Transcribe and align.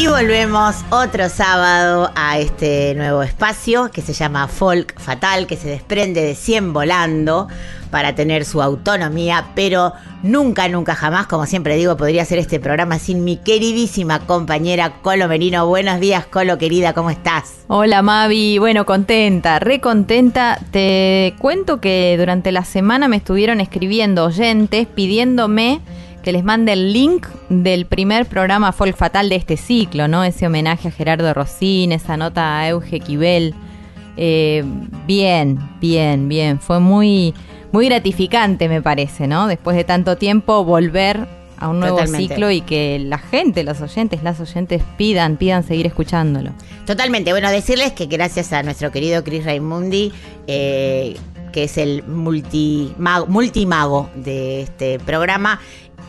Y 0.00 0.06
volvemos 0.06 0.76
otro 0.88 1.28
sábado 1.28 2.10
a 2.14 2.38
este 2.38 2.94
nuevo 2.94 3.22
espacio 3.22 3.90
que 3.90 4.00
se 4.00 4.14
llama 4.14 4.48
Folk 4.48 4.98
Fatal, 4.98 5.46
que 5.46 5.58
se 5.58 5.68
desprende 5.68 6.22
de 6.22 6.34
100 6.34 6.72
volando 6.72 7.48
para 7.90 8.14
tener 8.14 8.46
su 8.46 8.62
autonomía, 8.62 9.48
pero 9.54 9.92
nunca, 10.22 10.68
nunca 10.68 10.94
jamás, 10.94 11.26
como 11.26 11.44
siempre 11.44 11.76
digo, 11.76 11.98
podría 11.98 12.22
hacer 12.22 12.38
este 12.38 12.58
programa 12.58 12.98
sin 12.98 13.24
mi 13.24 13.36
queridísima 13.36 14.20
compañera 14.20 15.02
Colo 15.02 15.28
Merino. 15.28 15.66
Buenos 15.66 16.00
días, 16.00 16.24
Colo 16.24 16.56
querida, 16.56 16.94
¿cómo 16.94 17.10
estás? 17.10 17.56
Hola 17.66 18.00
Mavi, 18.00 18.56
bueno, 18.56 18.86
contenta, 18.86 19.58
re 19.58 19.82
contenta. 19.82 20.58
Te 20.70 21.34
cuento 21.38 21.78
que 21.82 22.16
durante 22.18 22.52
la 22.52 22.64
semana 22.64 23.06
me 23.06 23.16
estuvieron 23.16 23.60
escribiendo 23.60 24.24
oyentes 24.24 24.86
pidiéndome 24.86 25.82
que 26.22 26.32
les 26.32 26.44
mande 26.44 26.72
el 26.72 26.92
link 26.92 27.26
del 27.48 27.86
primer 27.86 28.26
programa 28.26 28.72
Folk 28.72 28.96
Fatal 28.96 29.28
de 29.28 29.36
este 29.36 29.56
ciclo, 29.56 30.08
¿no? 30.08 30.24
Ese 30.24 30.46
homenaje 30.46 30.88
a 30.88 30.90
Gerardo 30.90 31.32
Rossín, 31.34 31.92
esa 31.92 32.16
nota 32.16 32.58
a 32.58 32.68
Euge 32.68 33.00
Quibel. 33.00 33.54
Eh, 34.16 34.64
bien, 35.06 35.58
bien, 35.80 36.28
bien. 36.28 36.60
Fue 36.60 36.80
muy, 36.80 37.34
muy 37.72 37.86
gratificante, 37.86 38.68
me 38.68 38.82
parece, 38.82 39.26
¿no? 39.26 39.46
Después 39.46 39.76
de 39.76 39.84
tanto 39.84 40.16
tiempo, 40.16 40.64
volver 40.64 41.26
a 41.60 41.68
un 41.68 41.78
nuevo 41.78 41.98
Totalmente. 41.98 42.34
ciclo 42.34 42.50
y 42.50 42.62
que 42.62 42.98
la 42.98 43.18
gente, 43.18 43.62
los 43.64 43.80
oyentes, 43.80 44.22
las 44.22 44.40
oyentes 44.40 44.82
pidan, 44.96 45.36
pidan 45.36 45.62
seguir 45.62 45.86
escuchándolo. 45.86 46.52
Totalmente. 46.86 47.32
Bueno, 47.32 47.50
decirles 47.50 47.92
que 47.92 48.06
gracias 48.06 48.52
a 48.52 48.62
nuestro 48.62 48.90
querido 48.90 49.22
Chris 49.22 49.44
Raimundi, 49.44 50.12
eh, 50.46 51.16
que 51.52 51.64
es 51.64 51.78
el 51.78 52.02
multimago, 52.04 53.26
multimago 53.26 54.08
de 54.14 54.62
este 54.62 54.98
programa, 54.98 55.60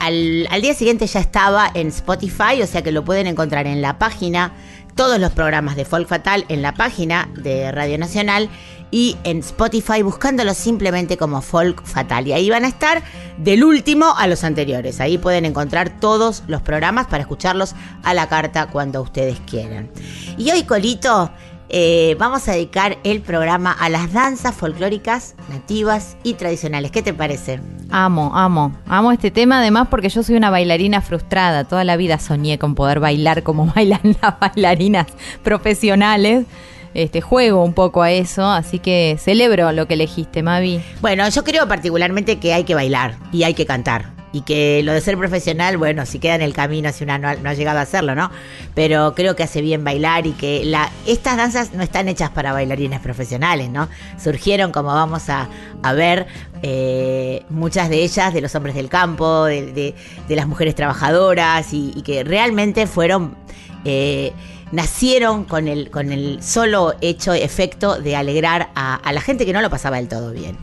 al, 0.02 0.62
día 0.62 0.74
siguiente 0.74 1.06
ya 1.06 1.20
estaba 1.20 1.70
en 1.74 1.88
Spotify, 1.88 2.62
o 2.64 2.68
sea 2.68 2.82
que 2.82 2.92
lo 2.92 3.06
pueden 3.06 3.28
encontrar 3.28 3.68
en 3.68 3.82
la 3.82 4.00
página, 4.00 4.52
todos 4.96 5.20
los 5.20 5.32
programas 5.32 5.76
de 5.76 5.86
Folk 5.86 6.08
Fatal 6.08 6.44
en 6.50 6.62
la 6.62 6.74
página 6.74 7.30
de 7.36 7.72
Radio 7.72 7.98
Nacional 7.98 8.50
y 8.90 9.16
en 9.24 9.40
Spotify 9.40 10.02
buscándolo 10.02 10.54
simplemente 10.54 11.18
como 11.18 11.42
Folk 11.42 11.86
Fatal. 11.86 12.28
Y 12.28 12.34
ahí 12.34 12.50
van 12.50 12.66
a 12.66 12.68
estar 12.68 13.04
del 13.38 13.64
último 13.64 14.14
a 14.18 14.28
los 14.28 14.44
anteriores. 14.44 15.00
Ahí 15.00 15.18
pueden 15.18 15.46
encontrar 15.46 16.00
todos 16.00 16.44
los 16.48 16.62
programas 16.62 17.08
para 17.08 17.22
escucharlos 17.22 17.74
a 18.04 18.14
la 18.14 18.28
carta 18.28 18.68
cuando 18.68 19.02
ustedes 19.02 19.40
quieran. 19.50 19.90
Y 20.38 20.50
hoy, 20.52 20.64
Colito, 20.64 21.32
eh, 21.70 22.18
vamos 22.20 22.50
a 22.50 22.54
dedicar 22.54 22.98
el 23.04 23.22
programa 23.22 23.72
a 23.72 23.88
las 23.88 24.12
danzas 24.12 24.56
folclóricas 24.56 25.36
nativas 25.48 26.18
y 26.24 26.34
tradicionales. 26.34 26.92
¿Qué 26.92 27.02
te 27.02 27.14
parece? 27.14 27.62
Amo, 27.94 28.32
amo, 28.34 28.72
amo 28.88 29.12
este 29.12 29.32
tema 29.32 29.60
además 29.60 29.90
porque 29.90 30.08
yo 30.08 30.24
soy 30.24 30.36
una 30.36 30.50
bailarina 30.50 31.02
frustrada. 31.02 31.66
Toda 31.66 31.84
la 31.84 31.98
vida 31.98 32.20
soñé 32.20 32.58
con 32.58 32.74
poder 32.74 33.02
bailar 33.02 33.44
como 33.44 33.66
bailan 33.76 34.16
las 34.22 34.40
bailarinas 34.40 35.08
profesionales. 35.44 36.46
Este 36.94 37.22
juego 37.22 37.64
un 37.64 37.74
poco 37.74 38.02
a 38.02 38.12
eso, 38.12 38.50
así 38.50 38.80
que 38.80 39.18
celebro 39.20 39.72
lo 39.72 39.88
que 39.88 39.94
elegiste, 39.94 40.44
Mavi. 40.44 40.82
Bueno, 41.02 41.28
yo 41.30 41.44
creo 41.44 41.68
particularmente 41.68 42.40
que 42.40 42.54
hay 42.54 42.64
que 42.64 42.76
bailar 42.76 43.18
y 43.32 43.44
hay 43.44 43.54
que 43.54 43.66
cantar. 43.66 44.21
Y 44.34 44.44
que 44.44 44.82
lo 44.84 44.94
de 44.94 45.02
ser 45.02 45.18
profesional, 45.18 45.76
bueno, 45.78 46.06
si 46.06 46.20
queda 46.20 46.36
en 46.36 46.42
el 46.42 46.54
camino, 46.54 46.90
si 46.94 47.04
una 47.04 47.18
no 47.18 47.36
no 47.36 47.50
ha 47.50 47.54
llegado 47.54 47.80
a 47.80 47.82
hacerlo, 47.82 48.16
¿no? 48.16 48.32
Pero 48.74 49.14
creo 49.14 49.36
que 49.36 49.44
hace 49.44 49.62
bien 49.62 49.84
bailar 49.84 50.26
y 50.26 50.32
que 50.32 50.64
la, 50.64 50.90
estas 51.06 51.36
danzas 51.36 51.74
no 51.74 51.84
están 51.84 52.08
hechas 52.08 52.30
para 52.30 52.54
bailarines 52.54 53.02
profesionales, 53.02 53.70
¿no? 53.70 53.90
Surgieron, 54.18 54.72
como 54.72 54.94
vamos 54.94 55.24
a, 55.30 55.50
ver, 55.94 56.28
eh, 56.64 57.44
muchas 57.50 57.90
de 57.90 58.04
ellas 58.04 58.34
de 58.34 58.40
los 58.40 58.56
hombres 58.56 58.74
del 58.74 58.88
campo, 58.88 59.44
de, 59.46 59.74
de- 59.74 59.96
de 60.30 60.36
las 60.38 60.48
mujeres 60.48 60.76
trabajadoras 60.76 61.74
y, 61.74 62.02
que 62.04 62.24
realmente 62.24 62.88
fueron... 62.88 63.36
eh, 63.84 64.32
nacieron 64.72 65.44
con 65.44 65.68
el, 65.68 65.92
con 65.92 66.14
el 66.14 66.42
solo 66.42 66.94
hecho, 67.02 67.34
efecto 67.34 68.00
de 68.00 68.16
alegrar 68.16 68.70
a 68.74 69.12
la 69.12 69.20
gente 69.20 69.46
que 69.46 69.52
no 69.52 69.62
lo 69.62 69.70
pasaba 69.70 69.98
del 69.98 70.08
todo 70.08 70.32
bien. 70.32 70.56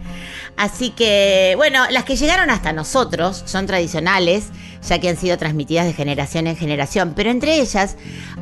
Así 0.58 0.90
que, 0.90 1.54
bueno, 1.56 1.84
las 1.90 2.02
que 2.04 2.16
llegaron 2.16 2.50
hasta 2.50 2.72
nosotros 2.72 3.42
son 3.46 3.66
tradicionales, 3.66 4.48
ya 4.86 4.98
que 4.98 5.08
han 5.08 5.16
sido 5.16 5.38
transmitidas 5.38 5.86
de 5.86 5.92
generación 5.92 6.48
en 6.48 6.56
generación, 6.56 7.12
pero 7.14 7.30
entre 7.30 7.60
ellas 7.60 7.96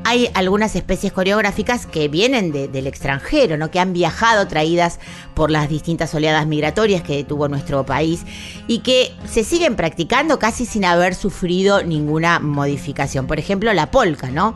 hay 0.04 0.30
algunas 0.32 0.74
especies 0.76 1.12
coreográficas 1.12 1.84
que 1.84 2.08
vienen 2.08 2.52
de- 2.52 2.68
del 2.68 2.86
extranjero, 2.86 3.58
¿no? 3.58 3.70
que 3.70 3.80
han 3.80 3.92
viajado 3.92 4.48
traídas 4.48 4.98
por 5.34 5.50
las 5.50 5.68
distintas 5.68 6.14
oleadas 6.14 6.46
migratorias 6.46 7.02
que 7.02 7.22
tuvo 7.24 7.48
nuestro 7.48 7.84
país 7.84 8.22
y 8.66 8.78
que 8.78 9.12
se 9.30 9.44
siguen 9.44 9.76
practicando 9.76 10.38
casi 10.38 10.64
sin 10.64 10.86
haber 10.86 11.14
sufrido 11.14 11.82
ninguna 11.82 12.38
modificación. 12.38 13.26
Por 13.26 13.38
ejemplo, 13.38 13.72
la 13.74 13.90
polca, 13.90 14.30
¿no? 14.30 14.54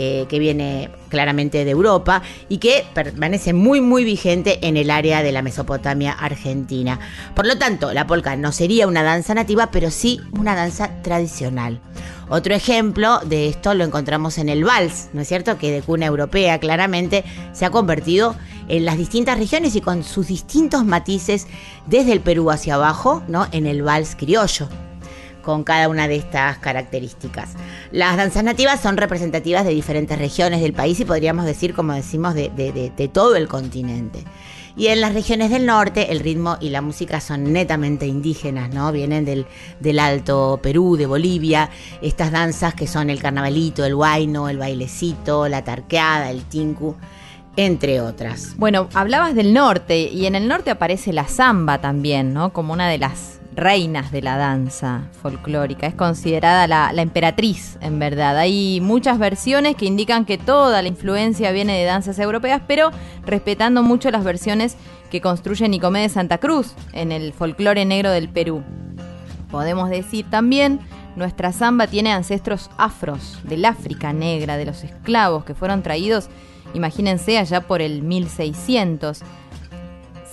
Eh, 0.00 0.26
que 0.28 0.38
viene 0.38 0.90
claramente 1.08 1.64
de 1.64 1.72
Europa 1.72 2.22
y 2.48 2.58
que 2.58 2.84
permanece 2.94 3.52
muy 3.52 3.80
muy 3.80 4.04
vigente 4.04 4.60
en 4.62 4.76
el 4.76 4.92
área 4.92 5.24
de 5.24 5.32
la 5.32 5.42
Mesopotamia 5.42 6.12
argentina. 6.12 7.00
Por 7.34 7.48
lo 7.48 7.58
tanto, 7.58 7.92
la 7.92 8.06
polka 8.06 8.36
no 8.36 8.52
sería 8.52 8.86
una 8.86 9.02
danza 9.02 9.34
nativa, 9.34 9.72
pero 9.72 9.90
sí 9.90 10.20
una 10.38 10.54
danza 10.54 11.02
tradicional. 11.02 11.80
Otro 12.28 12.54
ejemplo 12.54 13.18
de 13.24 13.48
esto 13.48 13.74
lo 13.74 13.82
encontramos 13.82 14.38
en 14.38 14.48
el 14.48 14.62
vals, 14.62 15.08
¿no 15.14 15.22
es 15.22 15.26
cierto? 15.26 15.58
Que 15.58 15.72
de 15.72 15.82
cuna 15.82 16.06
europea 16.06 16.60
claramente 16.60 17.24
se 17.52 17.64
ha 17.64 17.70
convertido 17.70 18.36
en 18.68 18.84
las 18.84 18.98
distintas 18.98 19.36
regiones 19.36 19.74
y 19.74 19.80
con 19.80 20.04
sus 20.04 20.28
distintos 20.28 20.84
matices 20.84 21.48
desde 21.86 22.12
el 22.12 22.20
Perú 22.20 22.52
hacia 22.52 22.76
abajo, 22.76 23.24
¿no? 23.26 23.48
En 23.50 23.66
el 23.66 23.82
vals 23.82 24.14
criollo 24.14 24.68
con 25.48 25.64
cada 25.64 25.88
una 25.88 26.08
de 26.08 26.16
estas 26.16 26.58
características. 26.58 27.54
Las 27.90 28.18
danzas 28.18 28.44
nativas 28.44 28.82
son 28.82 28.98
representativas 28.98 29.64
de 29.64 29.70
diferentes 29.70 30.18
regiones 30.18 30.60
del 30.60 30.74
país 30.74 31.00
y 31.00 31.06
podríamos 31.06 31.46
decir, 31.46 31.72
como 31.72 31.94
decimos, 31.94 32.34
de, 32.34 33.10
todo 33.10 33.34
el 33.34 33.48
continente. 33.48 34.24
Y 34.76 34.88
en 34.88 35.00
las 35.00 35.14
regiones 35.14 35.48
del 35.48 35.64
norte 35.64 36.12
el 36.12 36.20
ritmo 36.20 36.58
y 36.60 36.68
la 36.68 36.82
música 36.82 37.22
son 37.22 37.50
netamente 37.50 38.06
indígenas, 38.06 38.74
¿no? 38.74 38.92
Vienen 38.92 39.24
del, 39.24 39.46
del 39.80 40.00
Alto 40.00 40.60
Perú, 40.62 40.98
de 40.98 41.06
Bolivia, 41.06 41.70
estas 42.02 42.30
danzas 42.30 42.74
que 42.74 42.86
son 42.86 43.08
el 43.08 43.18
carnavalito, 43.18 43.86
el 43.86 43.94
huayno, 43.94 44.50
el 44.50 44.58
bailecito, 44.58 45.48
la 45.48 45.64
tarqueada, 45.64 46.30
el 46.30 46.42
tinku, 46.42 46.94
entre 47.56 48.02
otras. 48.02 48.54
Bueno, 48.58 48.90
hablabas 48.92 49.34
del 49.34 49.54
norte 49.54 50.10
y 50.12 50.26
en 50.26 50.34
el 50.34 50.46
norte 50.46 50.70
aparece 50.70 51.14
la 51.14 51.26
samba 51.26 51.78
también, 51.78 52.34
¿no? 52.34 52.52
Como 52.52 52.74
una 52.74 52.86
de 52.86 52.98
las 52.98 53.37
reinas 53.58 54.12
de 54.12 54.22
la 54.22 54.36
danza 54.36 55.02
folclórica. 55.20 55.86
Es 55.86 55.94
considerada 55.94 56.66
la, 56.66 57.02
emperatriz, 57.02 57.76
en 57.80 57.98
verdad. 57.98 58.38
Hay 58.38 58.80
muchas 58.80 59.18
versiones 59.18 59.76
que 59.76 59.86
indican 59.86 60.24
que 60.24 60.38
toda 60.38 60.80
la 60.80 60.88
influencia 60.88 61.52
viene 61.52 61.76
de 61.76 61.84
danzas 61.84 62.18
europeas, 62.18 62.62
pero 62.66 62.90
respetando 63.26 63.82
mucho 63.82 64.10
las 64.10 64.24
versiones 64.24 64.76
que 65.10 65.20
construye 65.20 65.68
Nicomé 65.68 66.02
de 66.02 66.08
Santa 66.08 66.38
Cruz 66.38 66.74
en 66.92 67.12
el 67.12 67.32
folclore 67.32 67.84
negro 67.84 68.10
del 68.10 68.28
Perú. 68.28 68.62
Podemos 69.50 69.90
decir 69.90 70.24
también, 70.30 70.80
nuestra 71.16 71.52
samba 71.52 71.86
tiene 71.86 72.12
ancestros 72.12 72.70
afros, 72.76 73.38
del 73.42 73.64
África 73.64 74.12
negra, 74.12 74.56
de 74.56 74.66
los 74.66 74.84
esclavos 74.84 75.44
que 75.44 75.54
fueron 75.54 75.82
traídos, 75.82 76.28
imagínense, 76.74 77.38
allá 77.38 77.62
por 77.62 77.82
el 77.82 78.02
1600. 78.02 79.22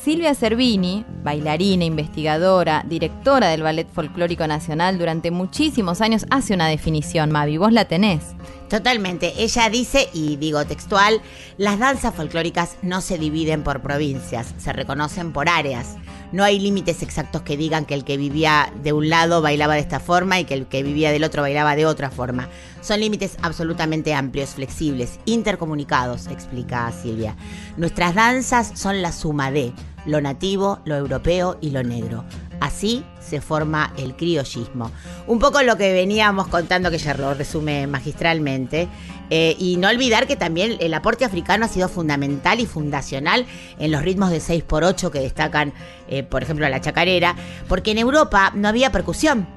Silvia 0.06 0.36
Cervini, 0.36 1.04
bailarina, 1.24 1.84
investigadora, 1.84 2.86
directora 2.88 3.48
del 3.48 3.63
Ballet 3.63 3.90
Folclórico 3.92 4.46
Nacional 4.46 5.00
durante 5.00 5.31
muchísimos 5.31 6.00
años, 6.00 6.28
hace 6.30 6.54
una 6.54 6.68
definición, 6.68 7.31
Mavi, 7.31 7.57
vos 7.57 7.74
la 7.74 7.86
tenés. 7.86 8.22
Totalmente. 8.69 9.34
Ella 9.38 9.68
dice, 9.68 10.07
y 10.13 10.36
digo 10.36 10.63
textual, 10.66 11.24
las 11.57 11.80
danzas 11.80 12.13
folclóricas 12.13 12.78
no 12.84 13.02
se 13.02 13.18
dividen 13.18 13.63
por 13.63 13.81
provincias, 13.81 14.54
se 14.60 14.74
reconocen 14.74 15.34
por 15.34 15.50
áreas. 15.50 15.96
No 16.31 16.44
hay 16.44 16.60
límites 16.60 17.02
exactos 17.02 17.42
que 17.42 17.57
digan 17.57 17.86
que 17.86 17.96
el 17.96 18.04
que 18.04 18.18
vivía 18.18 18.72
de 18.84 18.94
un 18.94 19.10
lado 19.10 19.42
bailaba 19.42 19.74
de 19.74 19.80
esta 19.80 20.00
forma 20.00 20.40
y 20.40 20.46
que 20.46 20.54
el 20.54 20.68
que 20.68 20.84
vivía 20.84 21.12
del 21.12 21.24
otro 21.24 21.42
bailaba 21.42 21.75
de 21.75 21.88
otra 21.88 22.12
forma. 22.12 22.48
Son 22.81 23.00
límites 23.00 23.38
absolutamente 23.42 24.13
amplios, 24.13 24.52
flexibles, 24.52 25.19
intercomunicados, 25.25 26.28
explica 26.28 26.92
Silvia. 26.92 27.36
Nuestras 27.75 28.13
danzas 28.13 28.72
son 28.75 29.02
la 29.02 29.12
suma 29.12 29.50
de 29.50 29.74
lo 30.06 30.22
nativo, 30.22 30.80
lo 30.86 30.96
europeo 30.96 31.57
y 31.62 31.72
lo 31.72 31.84
negro. 31.84 32.24
Así 32.60 33.04
se 33.19 33.42
forma 33.42 33.94
el 33.98 34.16
criollismo. 34.16 34.92
Un 35.28 35.40
poco 35.40 35.62
lo 35.62 35.78
que 35.78 35.94
veníamos 35.94 36.48
contando, 36.48 36.92
que 36.92 36.98
ya 36.98 37.13
lo 37.16 37.34
resume 37.34 37.88
magistralmente. 37.88 38.88
Eh, 39.30 39.56
y 39.57 39.78
no 39.78 39.90
olvidar 39.90 40.28
que 40.28 40.36
también 40.36 40.78
el 40.80 40.94
aporte 40.94 41.25
africano 41.25 41.66
ha 41.66 41.68
sido 41.68 41.90
fundamental 41.90 42.60
y 42.60 42.68
fundacional 42.68 43.48
en 43.80 43.92
los 43.92 44.04
ritmos 44.04 44.30
de 44.30 44.38
6x8 44.38 45.10
que 45.10 45.19
destacan, 45.19 45.74
eh, 46.07 46.22
por 46.22 46.44
ejemplo, 46.44 46.69
la 46.69 46.80
chacarera, 46.80 47.36
porque 47.68 47.92
en 47.92 47.98
Europa 47.98 48.52
no 48.54 48.68
había 48.68 48.92
percusión 48.92 49.48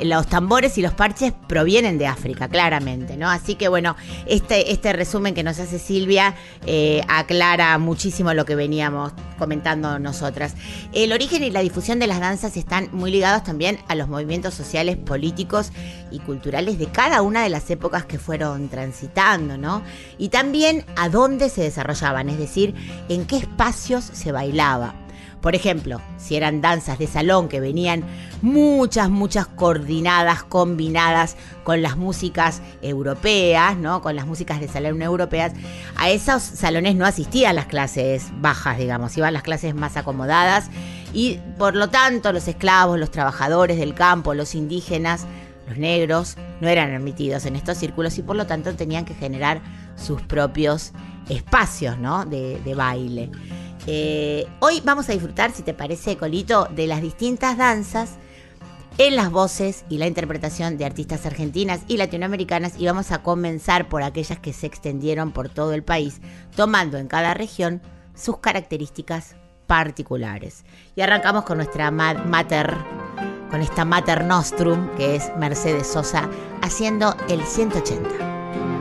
los 0.00 0.26
tambores 0.26 0.78
y 0.78 0.82
los 0.82 0.92
parches 0.92 1.32
provienen 1.48 1.98
de 1.98 2.06
África, 2.06 2.48
claramente, 2.48 3.16
¿no? 3.16 3.30
Así 3.30 3.54
que 3.54 3.68
bueno, 3.68 3.96
este, 4.26 4.72
este 4.72 4.92
resumen 4.92 5.34
que 5.34 5.42
nos 5.42 5.58
hace 5.58 5.78
Silvia 5.78 6.34
eh, 6.66 7.02
aclara 7.08 7.78
muchísimo 7.78 8.32
lo 8.34 8.44
que 8.44 8.54
veníamos 8.54 9.12
comentando 9.38 9.98
nosotras. 9.98 10.54
El 10.92 11.12
origen 11.12 11.42
y 11.42 11.50
la 11.50 11.60
difusión 11.60 11.98
de 11.98 12.06
las 12.06 12.20
danzas 12.20 12.56
están 12.56 12.88
muy 12.92 13.10
ligados 13.10 13.44
también 13.44 13.78
a 13.88 13.94
los 13.94 14.08
movimientos 14.08 14.54
sociales, 14.54 14.96
políticos 14.96 15.72
y 16.10 16.18
culturales 16.20 16.78
de 16.78 16.86
cada 16.86 17.22
una 17.22 17.42
de 17.42 17.48
las 17.48 17.70
épocas 17.70 18.04
que 18.04 18.18
fueron 18.18 18.68
transitando, 18.68 19.56
¿no? 19.58 19.82
Y 20.18 20.28
también 20.28 20.84
a 20.96 21.08
dónde 21.08 21.48
se 21.48 21.62
desarrollaban, 21.62 22.28
es 22.28 22.38
decir, 22.38 22.74
en 23.08 23.26
qué 23.26 23.36
espacios 23.36 24.04
se 24.04 24.32
bailaba. 24.32 25.05
Por 25.46 25.54
ejemplo, 25.54 26.00
si 26.16 26.34
eran 26.34 26.60
danzas 26.60 26.98
de 26.98 27.06
salón 27.06 27.46
que 27.46 27.60
venían 27.60 28.02
muchas, 28.42 29.08
muchas 29.10 29.46
coordinadas, 29.46 30.42
combinadas 30.42 31.36
con 31.62 31.82
las 31.82 31.96
músicas 31.96 32.60
europeas, 32.82 33.76
¿no? 33.76 34.02
Con 34.02 34.16
las 34.16 34.26
músicas 34.26 34.58
de 34.58 34.66
salón 34.66 35.02
europeas, 35.02 35.52
a 35.96 36.10
esos 36.10 36.42
salones 36.42 36.96
no 36.96 37.06
asistían 37.06 37.54
las 37.54 37.66
clases 37.66 38.32
bajas, 38.40 38.78
digamos, 38.78 39.16
iban 39.16 39.32
las 39.34 39.44
clases 39.44 39.72
más 39.72 39.96
acomodadas 39.96 40.68
y 41.12 41.38
por 41.58 41.76
lo 41.76 41.90
tanto 41.90 42.32
los 42.32 42.48
esclavos, 42.48 42.98
los 42.98 43.12
trabajadores 43.12 43.78
del 43.78 43.94
campo, 43.94 44.34
los 44.34 44.56
indígenas, 44.56 45.28
los 45.68 45.78
negros, 45.78 46.36
no 46.60 46.66
eran 46.66 46.92
admitidos 46.92 47.46
en 47.46 47.54
estos 47.54 47.78
círculos 47.78 48.18
y 48.18 48.22
por 48.22 48.34
lo 48.34 48.46
tanto 48.46 48.74
tenían 48.74 49.04
que 49.04 49.14
generar 49.14 49.60
sus 49.94 50.20
propios 50.22 50.90
espacios, 51.28 51.98
¿no? 51.98 52.24
De, 52.24 52.60
de 52.64 52.74
baile. 52.74 53.30
Eh, 53.86 54.46
hoy 54.60 54.80
vamos 54.84 55.08
a 55.08 55.12
disfrutar, 55.12 55.52
si 55.52 55.62
te 55.62 55.74
parece, 55.74 56.16
Colito, 56.16 56.66
de 56.74 56.86
las 56.86 57.00
distintas 57.02 57.56
danzas 57.56 58.16
en 58.98 59.14
las 59.14 59.30
voces 59.30 59.84
y 59.88 59.98
la 59.98 60.06
interpretación 60.06 60.78
de 60.78 60.86
artistas 60.86 61.26
argentinas 61.26 61.80
y 61.86 61.98
latinoamericanas 61.98 62.78
y 62.78 62.86
vamos 62.86 63.12
a 63.12 63.22
comenzar 63.22 63.88
por 63.88 64.02
aquellas 64.02 64.38
que 64.38 64.52
se 64.54 64.66
extendieron 64.66 65.32
por 65.32 65.48
todo 65.50 65.72
el 65.74 65.84
país, 65.84 66.20
tomando 66.56 66.96
en 66.98 67.06
cada 67.06 67.34
región 67.34 67.82
sus 68.14 68.38
características 68.38 69.36
particulares. 69.66 70.64
Y 70.94 71.02
arrancamos 71.02 71.44
con 71.44 71.58
nuestra 71.58 71.90
ma- 71.90 72.14
mater, 72.14 72.74
con 73.50 73.60
esta 73.60 73.84
mater 73.84 74.24
nostrum 74.24 74.88
que 74.96 75.16
es 75.16 75.30
Mercedes 75.36 75.86
Sosa, 75.88 76.28
haciendo 76.62 77.14
el 77.28 77.42
180. 77.42 78.08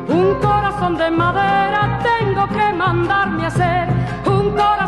Un 0.07 0.35
corazón 0.35 0.97
de 0.97 1.11
madera 1.11 1.99
tengo 2.19 2.47
que 2.47 2.73
mandarme 2.73 3.43
a 3.43 3.47
hacer. 3.47 3.89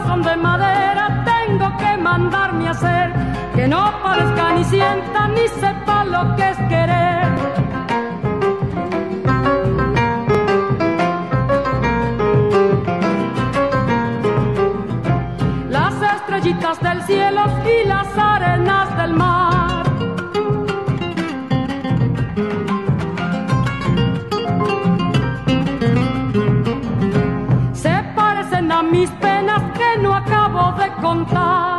Corazón 0.08 0.24
de 0.24 0.38
madera 0.38 1.26
tengo 1.26 1.78
que 1.78 1.98
mandarme 1.98 2.68
a 2.70 2.72
hacer. 2.72 3.12
Que 3.56 3.68
no 3.68 3.92
parezca 4.02 4.54
ni 4.54 4.64
sienta 4.64 5.28
ni 5.28 5.48
sepa 5.60 6.06
lo 6.06 6.36
que 6.38 6.50
es 6.50 6.58
querer. 6.70 7.28
Las 15.70 15.96
estrellitas 16.16 16.80
del 16.82 17.02
cielo 17.04 17.42
y 17.66 17.88
las 17.88 18.08
arenas 18.18 18.98
del 18.98 19.14
mar. 19.14 19.84
se 27.74 28.04
parecen 28.16 28.72
a 28.72 28.82
mis 28.84 29.10
de 30.58 30.92
contar. 31.02 31.78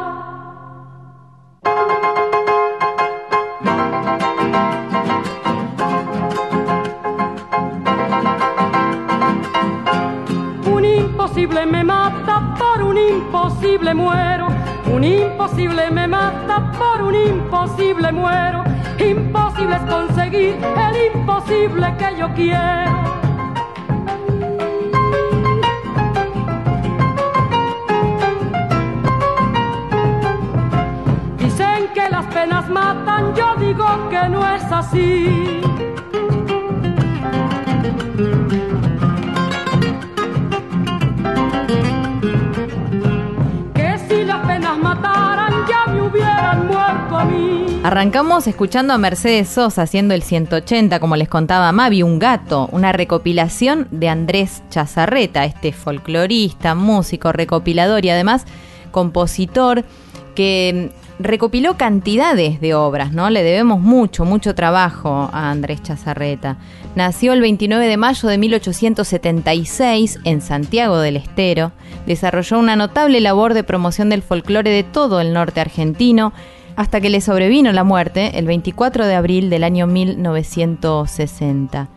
Un 10.65 10.85
imposible 10.85 11.67
me 11.67 11.83
mata, 11.83 12.55
por 12.57 12.83
un 12.85 12.99
imposible 12.99 13.95
muero. 13.95 14.47
Un 14.93 15.03
imposible 15.03 15.91
me 15.91 16.07
mata, 16.07 16.73
por 16.79 17.03
un 17.03 17.15
imposible 17.17 18.13
muero. 18.13 18.63
Imposible 18.99 19.77
es 19.77 19.83
conseguir 19.83 20.57
el 20.87 21.15
imposible 21.15 21.95
que 21.99 22.17
yo 22.17 22.29
quiero. 22.35 23.18
Matan, 32.47 33.35
yo 33.35 33.55
digo 33.59 33.87
que 34.11 34.29
no 34.29 34.55
es 34.55 34.63
así. 34.71 35.61
Que 43.75 43.99
si 44.09 44.25
las 44.25 44.47
penas 44.47 44.79
mataran, 44.79 45.53
ya 45.69 45.93
me 45.93 46.03
hubieran 46.03 46.67
muerto 46.67 47.19
a 47.19 47.25
mí. 47.25 47.81
Arrancamos 47.83 48.47
escuchando 48.47 48.93
a 48.93 48.99
Mercedes 48.99 49.49
Sosa 49.49 49.83
haciendo 49.83 50.15
el 50.15 50.23
180, 50.23 51.01
como 51.01 51.17
les 51.17 51.29
contaba 51.29 51.73
Mavi, 51.73 52.03
un 52.03 52.19
gato, 52.19 52.69
una 52.73 52.93
recopilación 52.93 53.89
de 53.91 54.09
Andrés 54.09 54.63
Chazarreta, 54.69 55.45
este 55.45 55.73
folclorista, 55.73 56.75
músico, 56.75 57.33
recopilador 57.33 58.05
y 58.05 58.11
además 58.11 58.45
compositor 58.91 59.85
que 60.35 60.93
recopiló 61.19 61.77
cantidades 61.77 62.61
de 62.61 62.75
obras, 62.75 63.13
¿no? 63.13 63.29
Le 63.31 63.43
debemos 63.43 63.81
mucho, 63.81 64.25
mucho 64.25 64.55
trabajo 64.55 65.29
a 65.33 65.51
Andrés 65.51 65.83
Chazarreta. 65.83 66.57
Nació 66.95 67.33
el 67.33 67.41
29 67.41 67.87
de 67.87 67.97
mayo 67.97 68.29
de 68.29 68.39
1876 68.39 70.21
en 70.25 70.41
Santiago 70.41 70.99
del 70.99 71.17
Estero. 71.17 71.73
Desarrolló 72.07 72.59
una 72.59 72.77
notable 72.77 73.21
labor 73.21 73.55
de 73.55 73.65
promoción 73.65 74.11
del 74.11 74.23
folclore 74.23 74.71
de 74.71 74.85
todo 74.85 75.21
el 75.21 75.33
norte 75.33 75.61
argentino 75.61 76.33
hasta 76.77 77.01
que 77.01 77.11
le 77.11 77.21
sobrevino 77.21 77.73
la 77.73 77.85
muerte 77.85 78.39
el 78.39 78.47
24 78.47 79.07
de 79.07 79.15
abril 79.15 79.51
del 79.51 79.65
año 79.65 79.89
1960. 79.89 81.89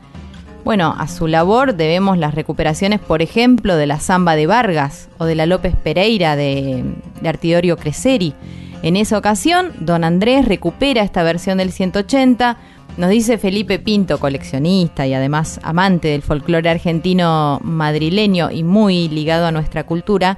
Bueno, 0.64 0.96
a 0.98 1.08
su 1.08 1.28
labor 1.28 1.76
debemos 1.76 2.18
las 2.18 2.36
recuperaciones, 2.36 3.00
por 3.00 3.22
ejemplo, 3.22 3.76
de 3.76 3.88
la 3.88 4.00
Zamba 4.00 4.36
de 4.36 4.48
Vargas 4.48 5.10
o 5.18 5.26
de 5.26 5.36
la 5.36 5.48
López 5.48 5.76
Pereira 5.76 6.36
de, 6.36 6.84
de 7.22 7.30
Artidorio 7.30 7.78
Creseri. 7.78 8.36
En 8.84 8.98
esa 8.98 9.18
ocasión, 9.18 9.72
don 9.80 10.04
Andrés 10.04 10.46
recupera 10.46 11.04
esta 11.04 11.22
versión 11.24 11.60
del 11.60 11.72
180. 11.72 12.58
Nos 12.98 13.10
dice 13.10 13.38
Felipe 13.38 13.80
Pinto, 13.80 14.20
coleccionista 14.20 15.06
y 15.06 15.14
además 15.14 15.60
amante 15.64 16.10
del 16.10 16.24
folclore 16.24 16.70
argentino 16.70 17.60
madrileño 17.64 18.50
y 18.52 18.64
muy 18.64 19.08
ligado 19.08 19.46
a 19.46 19.52
nuestra 19.52 19.86
cultura, 19.86 20.38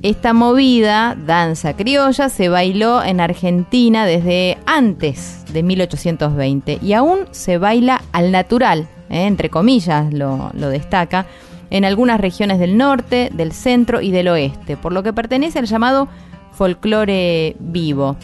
esta 0.00 0.32
movida, 0.32 1.16
danza 1.26 1.74
criolla, 1.74 2.28
se 2.28 2.48
bailó 2.48 3.02
en 3.02 3.20
Argentina 3.20 4.06
desde 4.06 4.56
antes 4.64 5.44
de 5.52 5.64
1820 5.64 6.78
y 6.80 6.92
aún 6.92 7.26
se 7.32 7.58
baila 7.58 8.02
al 8.12 8.30
natural, 8.30 8.86
¿eh? 9.10 9.26
entre 9.26 9.50
comillas 9.50 10.12
lo, 10.14 10.52
lo 10.54 10.68
destaca, 10.68 11.26
en 11.70 11.84
algunas 11.84 12.20
regiones 12.20 12.60
del 12.60 12.76
norte, 12.76 13.30
del 13.34 13.50
centro 13.50 14.00
y 14.00 14.12
del 14.12 14.28
oeste, 14.28 14.76
por 14.76 14.92
lo 14.92 15.02
que 15.02 15.12
pertenece 15.12 15.58
al 15.58 15.66
llamado 15.66 16.08
folclore 16.58 17.54
vivo. 17.60 18.16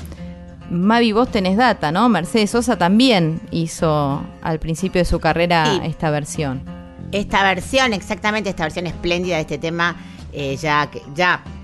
Mavi, 0.69 1.12
vos 1.12 1.31
tenés 1.31 1.57
data, 1.57 1.93
¿no? 1.93 2.09
Mercedes 2.09 2.50
Sosa 2.50 2.76
también 2.76 3.41
hizo 3.53 4.25
al 4.43 4.59
principio 4.59 5.00
de 5.00 5.05
su 5.05 5.21
carrera 5.21 5.67
Sí. 5.67 5.81
esta 5.85 6.11
versión. 6.11 6.62
Esta 7.12 7.45
versión, 7.45 7.93
exactamente 7.93 8.50
esta 8.50 8.64
versión 8.64 8.88
espléndida 8.88 9.37
de 9.37 9.43
este 9.43 9.59
tema, 9.59 9.95
eh, 10.33 10.57
ya, 10.57 10.91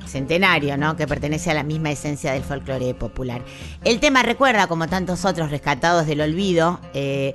centenario, 0.07 0.77
¿no? 0.77 0.95
Que 0.95 1.09
pertenece 1.09 1.51
a 1.51 1.55
la 1.55 1.65
misma 1.65 1.91
esencia 1.91 2.33
del 2.33 2.45
folclore 2.45 2.95
popular. 2.95 3.43
El 3.85 3.99
tema 3.99 4.23
recuerda, 4.23 4.69
como 4.69 4.87
tantos 4.87 5.25
otros 5.25 5.51
rescatados 5.51 6.07
del 6.07 6.21
olvido, 6.21 6.79
eh, 6.95 7.35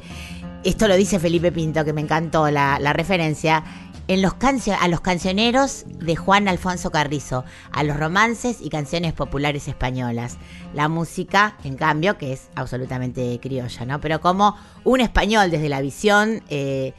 esto 0.63 0.87
lo 0.87 0.95
dice 0.95 1.19
Felipe 1.19 1.51
Pinto, 1.51 1.83
que 1.83 1.91
me 1.93 2.01
encantó 2.01 2.49
la, 2.51 2.79
la 2.79 2.93
referencia, 2.93 3.63
en 4.07 4.21
los 4.21 4.33
cancio- 4.35 4.77
a 4.79 4.87
los 4.87 5.01
cancioneros 5.01 5.85
de 5.87 6.15
Juan 6.15 6.47
Alfonso 6.47 6.91
Carrizo, 6.91 7.43
a 7.71 7.83
los 7.83 7.97
romances 7.97 8.57
y 8.61 8.69
canciones 8.69 9.13
populares 9.13 9.67
españolas. 9.67 10.37
La 10.73 10.87
música, 10.89 11.57
en 11.63 11.75
cambio, 11.75 12.17
que 12.17 12.33
es 12.33 12.49
absolutamente 12.55 13.39
criolla, 13.41 13.85
¿no? 13.85 14.01
Pero 14.01 14.21
como 14.21 14.55
un 14.83 15.01
español 15.01 15.51
desde 15.51 15.69
la 15.69 15.81
visión... 15.81 16.43
eh, 16.49 16.93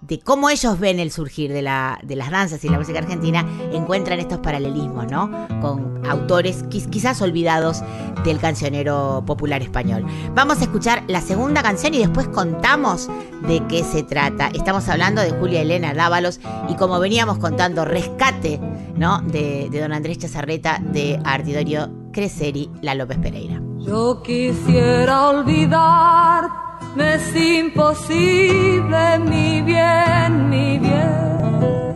de 0.00 0.18
cómo 0.18 0.48
ellos 0.50 0.78
ven 0.78 0.98
el 0.98 1.10
surgir 1.10 1.52
de, 1.52 1.62
la, 1.62 1.98
de 2.02 2.16
las 2.16 2.30
danzas 2.30 2.64
y 2.64 2.68
la 2.68 2.78
música 2.78 2.98
argentina, 2.98 3.46
encuentran 3.72 4.18
estos 4.18 4.38
paralelismos, 4.38 5.10
¿no? 5.10 5.30
Con 5.60 6.00
autores 6.08 6.64
quiz- 6.70 6.88
quizás 6.88 7.20
olvidados 7.20 7.82
del 8.24 8.38
cancionero 8.38 9.22
popular 9.26 9.62
español. 9.62 10.04
Vamos 10.34 10.60
a 10.60 10.64
escuchar 10.64 11.04
la 11.06 11.20
segunda 11.20 11.62
canción 11.62 11.94
y 11.94 11.98
después 11.98 12.28
contamos 12.28 13.08
de 13.46 13.62
qué 13.68 13.84
se 13.84 14.02
trata. 14.02 14.48
Estamos 14.48 14.88
hablando 14.88 15.20
de 15.20 15.30
Julia 15.32 15.60
Elena 15.60 15.92
Dávalos 15.94 16.40
y 16.68 16.74
como 16.74 16.98
veníamos 16.98 17.38
contando, 17.38 17.84
rescate, 17.84 18.58
¿no? 18.96 19.20
De, 19.22 19.68
de 19.70 19.80
don 19.80 19.92
Andrés 19.92 20.18
Chazarreta 20.18 20.80
de 20.82 21.20
Artidorio 21.24 21.90
Creseri, 22.12 22.70
la 22.82 22.94
López 22.94 23.18
Pereira. 23.18 23.60
Yo 23.78 24.22
quisiera 24.22 25.28
olvidar, 25.28 26.48
me 26.96 27.14
es 27.14 27.36
imposible, 27.36 29.18
mi 29.30 29.62
bien, 29.62 30.50
mi 30.50 30.78
bien. 30.78 31.94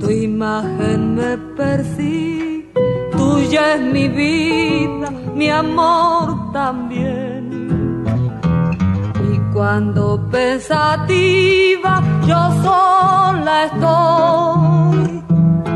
Tu 0.00 0.10
imagen 0.10 1.14
me 1.14 1.36
persigue, 1.56 2.72
tuya 3.16 3.74
es 3.74 3.80
mi 3.80 4.08
vida, 4.08 5.10
mi 5.34 5.48
amor 5.50 6.52
también. 6.52 8.04
Y 9.32 9.38
cuando 9.52 10.28
pensativa, 10.30 12.02
yo 12.26 12.40
sola 12.62 13.64
estoy 13.64 15.22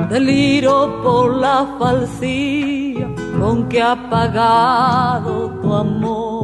deliro 0.09 1.03
por 1.03 1.37
la 1.37 1.67
falsía 1.79 3.07
con 3.38 3.69
que 3.69 3.83
ha 3.83 3.97
pagado 4.11 5.50
tu 5.62 5.75
amor. 5.75 6.38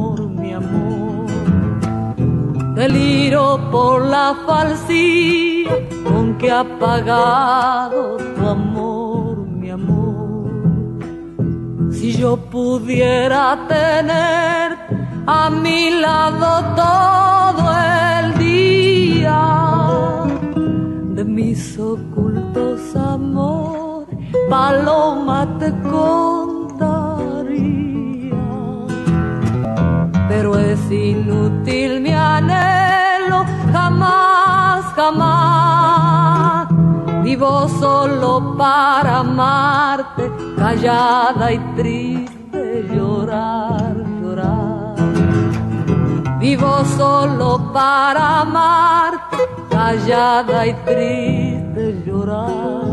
Deliro 2.75 3.57
por 3.71 4.01
la 4.01 4.35
falsía 4.45 5.71
con 6.03 6.37
que 6.37 6.51
ha 6.51 6.65
pagado 6.77 8.17
tu 8.17 8.45
amor, 8.45 9.37
mi 9.47 9.69
amor. 9.69 10.51
Si 11.89 12.11
yo 12.11 12.35
pudiera 12.35 13.65
tener 13.69 14.77
a 15.25 15.49
mi 15.49 15.89
lado 16.01 16.75
todo 16.75 17.65
el 18.19 18.37
día 18.39 19.41
de 21.15 21.23
mis 21.23 21.79
ocultos 21.79 22.93
amores, 22.93 24.17
paloma 24.49 25.47
te 25.59 25.71
contaría. 25.71 26.54
Pero 30.35 30.51
es 30.59 30.91
inútil 30.91 32.01
mi 32.01 32.11
anhelo, 32.11 33.45
jamás, 33.71 34.83
jamás. 34.93 36.67
Vivo 37.23 37.69
solo 37.79 38.57
para 38.57 39.19
amarte, 39.19 40.29
callada 40.57 41.53
y 41.53 41.59
triste, 41.77 42.85
llorar, 42.93 43.95
llorar. 44.21 44.95
Vivo 46.37 46.83
solo 46.97 47.71
para 47.71 48.41
amarte, 48.41 49.37
callada 49.69 50.67
y 50.67 50.73
triste, 50.83 52.03
llorar, 52.05 52.84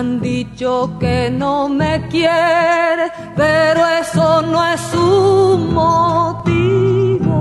han 0.00 0.18
dicho 0.18 0.96
que 0.98 1.30
no 1.30 1.68
me 1.68 2.08
quiere, 2.08 3.12
pero 3.36 3.86
eso 4.02 4.40
no 4.40 4.58
es 4.66 4.94
un 4.94 5.74
motivo. 5.74 7.36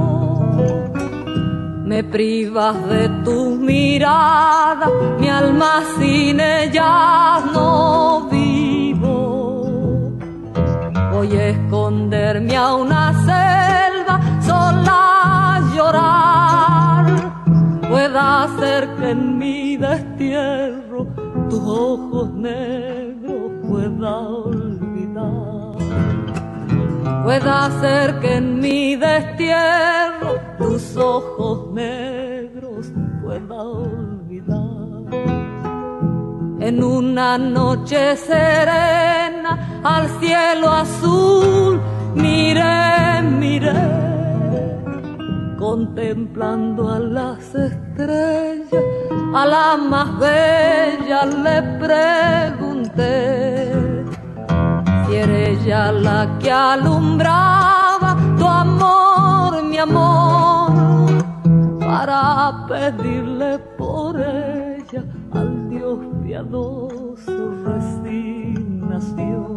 Me 1.85 2.03
privas 2.03 2.75
de 2.89 3.07
tu 3.23 3.55
mirada, 3.55 4.87
mi 5.19 5.29
alma 5.29 5.83
sin 5.97 6.41
ella 6.41 7.39
no 7.53 8.27
vivo. 8.29 10.11
Voy 11.13 11.31
a 11.37 11.47
esconderme 11.55 12.57
a 12.57 12.73
una 12.73 13.03
selva, 13.29 14.19
sola 14.45 15.61
llorar. 15.73 16.38
Pueda 18.19 18.49
ser 18.59 18.95
que 18.97 19.11
en 19.11 19.37
mi 19.37 19.77
destierro 19.77 21.07
tus 21.49 21.61
ojos 21.61 22.29
negros 22.33 23.51
pueda 23.65 24.17
olvidar. 24.19 25.77
Pueda 27.23 27.71
ser 27.79 28.19
que 28.19 28.35
en 28.35 28.59
mi 28.59 28.97
destierro 28.97 30.35
tus 30.57 30.97
ojos 30.97 31.71
negros 31.71 32.91
pueda 33.23 33.55
olvidar. 33.55 35.13
En 36.59 36.83
una 36.83 37.37
noche 37.37 38.17
serena 38.17 39.81
al 39.81 40.09
cielo 40.19 40.69
azul 40.69 41.79
miré, 42.15 43.21
miré 43.21 44.08
contemplando 45.59 46.89
a 46.89 46.99
las 46.99 47.53
estrellas, 47.53 48.83
a 49.35 49.45
la 49.45 49.77
más 49.77 50.17
bella 50.17 51.25
le 51.25 51.61
pregunté 51.83 52.95
si 55.05 55.15
era 55.15 55.37
ella 55.37 55.91
la 55.91 56.39
que 56.39 56.49
alumbraba 56.49 58.15
tu 58.37 58.45
amor, 58.47 59.61
mi 59.63 59.77
amor, 59.77 60.71
para 61.79 62.65
pedirle 62.69 63.59
por 63.77 64.15
ella 64.17 65.03
al 65.33 65.69
Dios 65.69 65.99
piadoso 66.23 67.53
resignación 67.65 69.48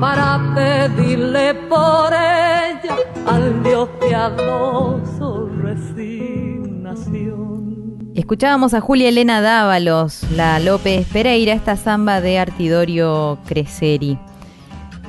para 0.00 0.52
pedirle 0.54 1.54
por 1.54 2.12
ella 2.12 2.96
al 3.26 3.62
Dios 3.62 3.88
piadoso 4.00 5.48
resignación. 5.62 8.10
Escuchábamos 8.14 8.74
a 8.74 8.80
Julia 8.80 9.08
Elena 9.08 9.40
Dávalos, 9.40 10.22
la 10.32 10.58
López 10.58 11.06
Pereira, 11.12 11.52
esta 11.52 11.76
samba 11.76 12.20
de 12.20 12.38
Artidorio 12.38 13.38
Creseri. 13.46 14.18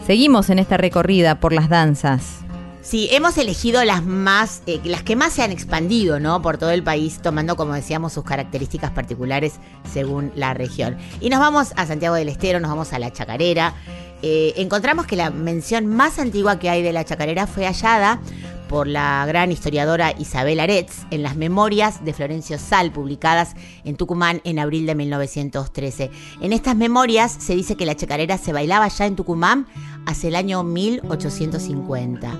Seguimos 0.06 0.50
en 0.50 0.60
esta 0.60 0.78
recorrida 0.78 1.40
por 1.40 1.54
las 1.54 1.70
danzas. 1.70 2.42
Sí, 2.82 3.10
hemos 3.12 3.38
elegido 3.38 3.84
las 3.84 4.06
más, 4.06 4.62
eh, 4.66 4.80
las 4.86 5.04
que 5.04 5.18
más 5.18 5.34
se 5.34 5.44
han 5.44 5.52
expandido, 5.52 6.22
¿no? 6.22 6.42
Por 6.42 6.58
todo 6.58 6.72
el 6.72 6.84
país, 6.84 7.20
tomando, 7.22 7.58
como 7.58 7.74
decíamos, 7.74 8.14
sus 8.14 8.24
características 8.24 8.92
particulares 8.92 9.56
según 9.92 10.32
la 10.36 10.54
región. 10.54 10.96
Y 11.20 11.30
nos 11.30 11.42
vamos 11.42 11.74
a 11.76 11.86
Santiago 11.86 12.16
del 12.16 12.30
Estero, 12.30 12.62
nos 12.62 12.70
vamos 12.70 12.94
a 12.94 13.00
la 13.00 13.12
Chacarera. 13.12 13.74
Eh, 14.22 14.54
encontramos 14.58 15.06
que 15.06 15.16
la 15.16 15.30
mención 15.30 15.86
más 15.86 16.20
antigua 16.20 16.60
que 16.60 16.70
hay 16.70 16.82
de 16.82 16.94
la 16.94 17.06
Chacarera 17.06 17.48
fue 17.48 17.66
hallada 17.66 18.20
por 18.68 18.88
la 18.88 19.26
gran 19.26 19.52
historiadora 19.52 20.14
Isabel 20.18 20.60
Aretz 20.60 21.06
en 21.12 21.24
las 21.24 21.36
memorias 21.36 22.04
de 22.04 22.14
Florencio 22.14 22.58
Sal, 22.60 22.92
publicadas 22.92 23.56
en 23.84 23.96
Tucumán 23.96 24.42
en 24.44 24.60
abril 24.60 24.86
de 24.86 24.96
1913. 24.96 26.12
En 26.42 26.54
estas 26.54 26.76
memorias 26.76 27.36
se 27.40 27.56
dice 27.56 27.76
que 27.76 27.86
la 27.86 27.96
chacarera 27.96 28.38
se 28.38 28.54
bailaba 28.54 28.88
ya 28.88 29.06
en 29.06 29.16
Tucumán 29.16 29.68
hacia 30.06 30.28
el 30.28 30.36
año 30.36 30.64
1850. 30.64 32.36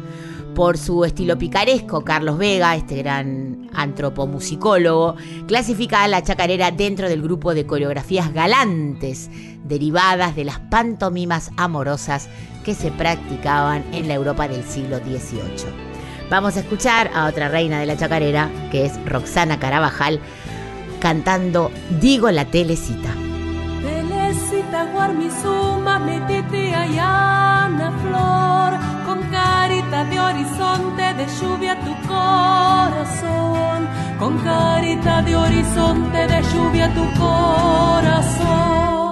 Por 0.58 0.80
su 0.80 1.06
estilo 1.06 1.38
picaresco, 1.38 2.04
Carlos 2.04 2.40
Vega, 2.40 2.76
este 2.76 2.96
gran 2.96 3.70
antropomusicólogo, 3.76 5.16
clasifica 5.48 6.02
a 6.02 6.08
la 6.08 6.24
chacarera 6.24 6.72
dentro 6.72 7.08
del 7.08 7.22
grupo 7.22 7.54
de 7.54 7.68
coreografías 7.68 8.34
galantes 8.34 9.30
derivadas 9.66 10.36
de 10.36 10.46
las 10.46 10.58
pantomimas 10.58 11.52
amorosas 11.58 12.28
que 12.66 12.74
se 12.74 12.90
practicaban 12.90 13.86
en 13.94 14.08
la 14.08 14.16
Europa 14.16 14.48
del 14.48 14.64
siglo 14.64 14.98
XVIII. 14.98 15.70
Vamos 16.32 16.58
a 16.58 16.62
escuchar 16.62 17.12
a 17.14 17.28
otra 17.28 17.50
reina 17.50 17.80
de 17.80 17.86
la 17.86 17.96
chacarera, 17.96 18.50
que 18.72 18.84
es 18.84 18.94
Roxana 19.06 19.60
Carabajal, 19.60 20.20
cantando 21.00 21.70
Digo 22.02 22.32
la 22.32 22.46
telecita. 22.46 23.14
Telecita 23.84 24.88
guarmizuma, 24.92 26.00
metete 26.00 26.74
Ayana 26.74 27.92
flor, 28.02 28.97
con 29.18 29.30
carita 29.32 30.04
de 30.06 30.20
horizonte 30.20 31.14
de 31.16 31.26
lluvia 31.40 31.80
tu 31.80 31.94
corazón, 32.08 33.88
con 34.20 34.38
carita 34.40 35.22
de 35.24 35.36
horizonte 35.36 36.28
de 36.28 36.42
lluvia 36.44 36.94
tu 36.94 37.04
corazón. 37.20 39.07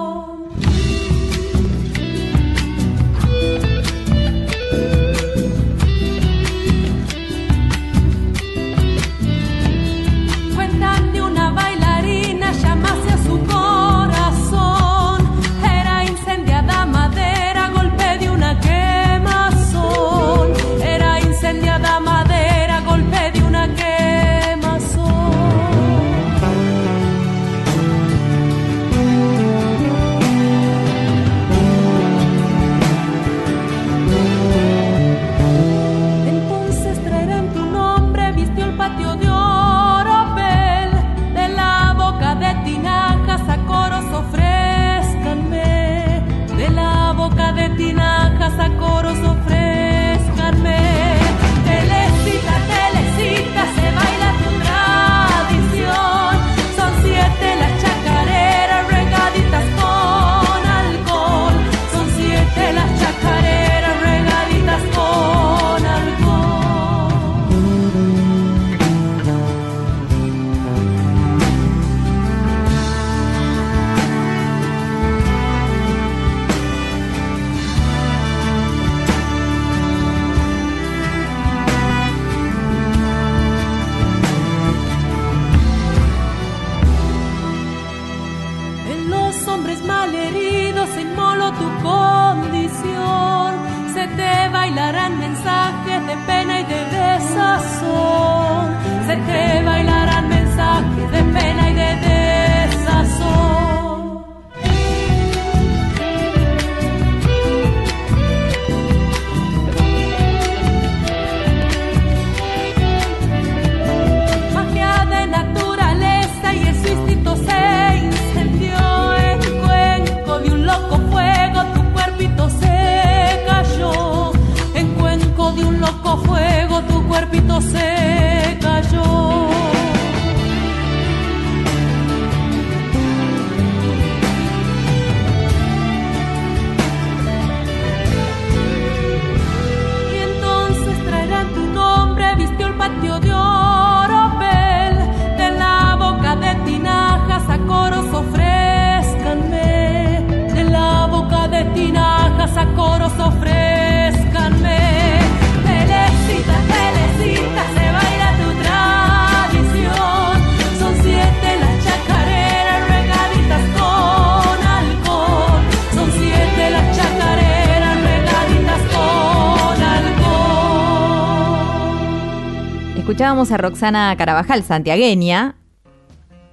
A 173.36 173.58
Roxana 173.58 174.14
Carabajal, 174.16 174.62
santiagueña, 174.62 175.56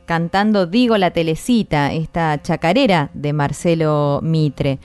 cantando 0.06 0.66
Digo 0.66 0.98
la 0.98 1.12
Telecita, 1.12 1.94
esta 1.94 2.42
chacarera 2.42 3.10
de 3.14 3.32
Marcelo 3.32 4.20
Mitre. 4.22 4.80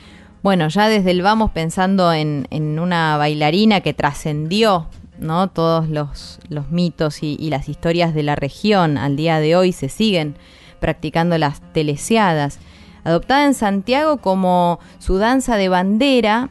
Bueno, 0.45 0.69
ya 0.69 0.89
desde 0.89 1.11
el 1.11 1.23
vamos 1.23 1.51
pensando 1.51 2.13
en, 2.13 2.47
una 2.79 3.17
bailarina 3.17 3.81
que 3.81 3.95
trascendió 3.95 4.87
¿no? 5.19 5.49
todos 5.49 5.89
los, 5.89 6.39
mitos 6.71 7.25
y, 7.25 7.37
y 7.37 7.51
las 7.51 7.69
historias 7.69 8.15
de 8.15 8.23
la 8.23 8.37
región. 8.37 8.97
Al 8.97 9.17
día 9.17 9.41
de 9.41 9.57
hoy 9.57 9.73
se 9.73 9.89
siguen 9.89 10.37
practicando 10.79 11.37
las 11.37 11.61
telesiadas. 11.73 12.61
Adoptada 13.03 13.45
en 13.45 13.55
Santiago 13.55 14.19
como 14.19 14.79
su 15.01 15.19
danza 15.19 15.57
de 15.57 15.69
bandera, 15.69 16.49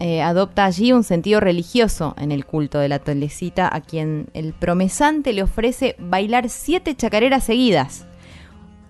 eh, 0.00 0.22
adopta 0.22 0.64
allí 0.64 0.92
un 0.92 1.04
sentido 1.04 1.40
religioso 1.40 2.14
en 2.18 2.30
el 2.30 2.44
culto 2.44 2.78
de 2.78 2.88
la 2.88 2.98
telecita, 2.98 3.68
a 3.72 3.80
quien 3.80 4.28
el 4.32 4.52
promesante 4.52 5.32
le 5.32 5.42
ofrece 5.42 5.96
bailar 5.98 6.48
siete 6.48 6.94
chacareras 6.94 7.44
seguidas. 7.44 8.04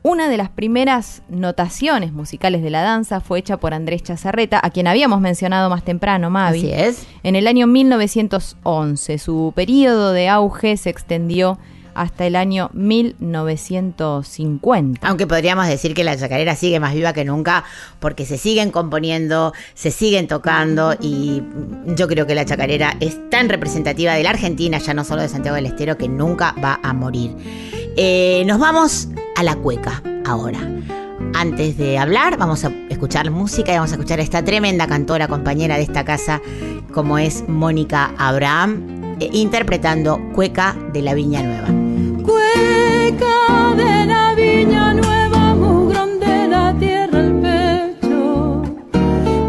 Una 0.03 0.29
de 0.29 0.37
las 0.37 0.49
primeras 0.49 1.23
notaciones 1.29 2.12
musicales 2.12 2.62
de 2.62 2.71
la 2.71 2.83
danza 2.83 3.21
fue 3.21 3.40
hecha 3.40 3.57
por 3.57 3.75
Andrés 3.75 4.03
Chazarreta, 4.03 4.61
a 4.62 4.71
quien 4.71 4.87
habíamos 4.87 5.21
mencionado 5.21 5.68
más 5.71 5.83
temprano, 5.83 6.31
Mavi. 6.31 6.59
Así 6.59 6.73
es. 6.73 7.07
En 7.23 7.37
el 7.37 7.47
año 7.47 7.66
1911. 7.66 9.18
Su 9.18 9.53
periodo 9.57 10.12
de 10.12 10.29
auge 10.29 10.77
se 10.77 10.90
extendió 10.90 11.59
hasta 11.99 12.27
el 12.27 12.37
año 12.37 12.71
1950. 12.73 15.07
Aunque 15.07 15.27
podríamos 15.27 15.67
decir 15.67 15.93
que 15.95 16.05
la 16.05 16.17
chacarera 16.17 16.55
sigue 16.55 16.79
más 16.81 16.95
viva 16.95 17.13
que 17.13 17.25
nunca 17.25 17.65
porque 18.01 18.25
se 18.25 18.39
siguen 18.39 18.71
componiendo, 18.71 19.53
se 19.75 19.91
siguen 19.91 20.29
tocando 20.29 20.95
y 21.01 21.43
yo 21.97 22.07
creo 22.09 22.27
que 22.27 22.35
la 22.35 22.45
chacarera 22.45 22.97
es 23.01 23.19
tan 23.31 23.49
representativa 23.49 24.13
de 24.15 24.23
la 24.23 24.31
Argentina, 24.31 24.79
ya 24.79 24.95
no 24.95 25.05
solo 25.05 25.23
de 25.23 25.29
Santiago 25.29 25.57
del 25.57 25.67
Estero, 25.67 25.99
que 25.99 26.09
nunca 26.09 26.55
va 26.63 26.79
a 26.83 26.93
morir. 26.93 27.35
Eh, 27.97 28.45
nos 28.47 28.61
vamos 28.61 29.09
a 29.37 29.43
la 29.43 29.57
cueca 29.57 30.03
ahora. 30.25 30.61
Antes 31.35 31.77
de 31.77 31.99
hablar, 31.99 32.39
vamos 32.39 32.65
a 32.65 32.73
escuchar 32.89 33.31
música 33.31 33.73
y 33.73 33.75
vamos 33.75 33.91
a 33.91 33.95
escuchar 33.95 34.21
a 34.21 34.23
esta 34.23 34.45
tremenda 34.45 34.87
cantora, 34.87 35.29
compañera 35.29 35.77
de 35.77 35.83
esta 35.83 36.05
casa, 36.05 36.41
como 36.93 37.19
es 37.19 37.47
Mónica 37.49 38.15
Abraham, 38.19 39.17
eh, 39.21 39.29
interpretando 39.33 40.21
Cueca 40.33 40.77
de 40.93 41.03
la 41.03 41.15
Viña 41.15 41.43
Nueva. 41.43 41.88
Cueca 42.59 43.75
de 43.77 44.07
la 44.07 44.35
viña 44.35 44.94
nueva, 44.94 45.55
mugrón 45.55 46.18
de 46.21 46.49
la 46.49 46.75
tierra 46.79 47.18
al 47.21 47.33
pecho. 47.40 48.62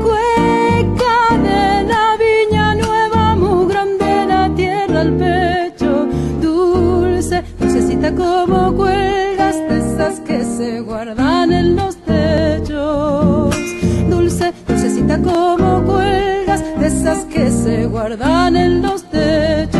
Cueca 0.05 1.17
de 1.47 1.83
la 1.91 2.05
viña 2.23 2.75
nueva, 2.75 3.35
mugrón 3.35 3.97
de 3.97 4.25
la 4.27 4.53
tierra 4.55 5.01
al 5.01 5.13
pecho. 5.13 6.07
Dulce, 6.41 7.43
dulcecita 7.59 8.13
como 8.15 8.75
cuelgas 8.75 9.55
de 9.69 9.77
esas 9.79 10.19
que 10.21 10.43
se 10.43 10.81
guardan 10.81 11.51
en 11.51 11.75
los 11.75 11.97
techos. 11.97 13.55
Dulce, 14.09 14.53
dulcecita 14.67 15.17
como 15.21 15.83
cuelgas 15.83 16.61
de 16.79 16.87
esas 16.87 17.25
que 17.25 17.49
se 17.51 17.85
guardan 17.87 18.55
en 18.55 18.81
los 18.81 19.03
techos. 19.09 19.78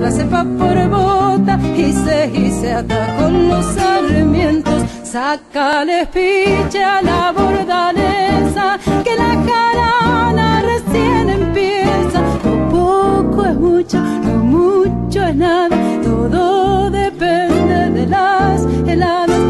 La 0.00 0.10
cepa 0.10 0.44
por 0.58 0.88
bota 0.88 1.60
y 1.76 1.92
se 2.50 2.72
ata 2.72 3.16
con 3.18 3.48
los 3.48 3.64
sarmientos. 3.66 4.82
Sácale 5.04 6.06
piche 6.06 6.82
a 6.82 7.00
la 7.02 7.30
bordanesa 7.30 8.78
que 9.04 9.14
la 9.16 9.36
jarana 9.46 10.62
recién 10.62 11.30
empieza. 11.30 12.20
Lo 12.44 12.68
poco 12.70 13.44
es 13.44 13.54
mucho, 13.54 13.98
lo 13.98 14.38
mucho 14.42 15.24
es 15.24 15.36
nada, 15.36 15.76
todo 16.02 16.90
depende 16.90 17.90
de 17.90 18.06
las 18.06 18.64
heladas. 18.86 19.40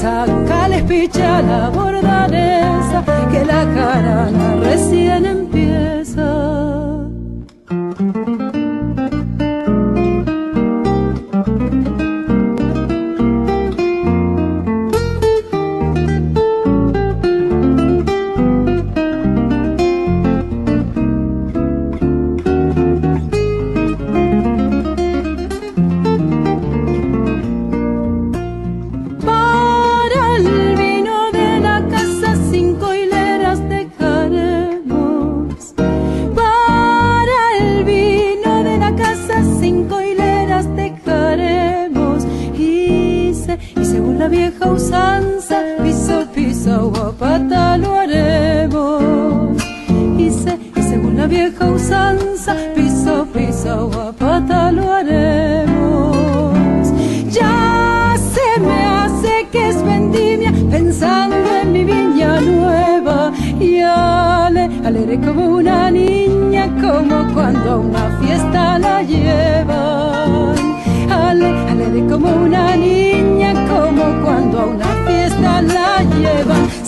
Sácales 0.00 0.82
picha 0.82 1.38
a 1.38 1.42
la 1.42 1.70
bordanesa, 1.70 3.02
que 3.30 3.44
la 3.46 3.64
jarana 3.74 4.56
recién 4.62 5.24
empieza. 5.24 5.51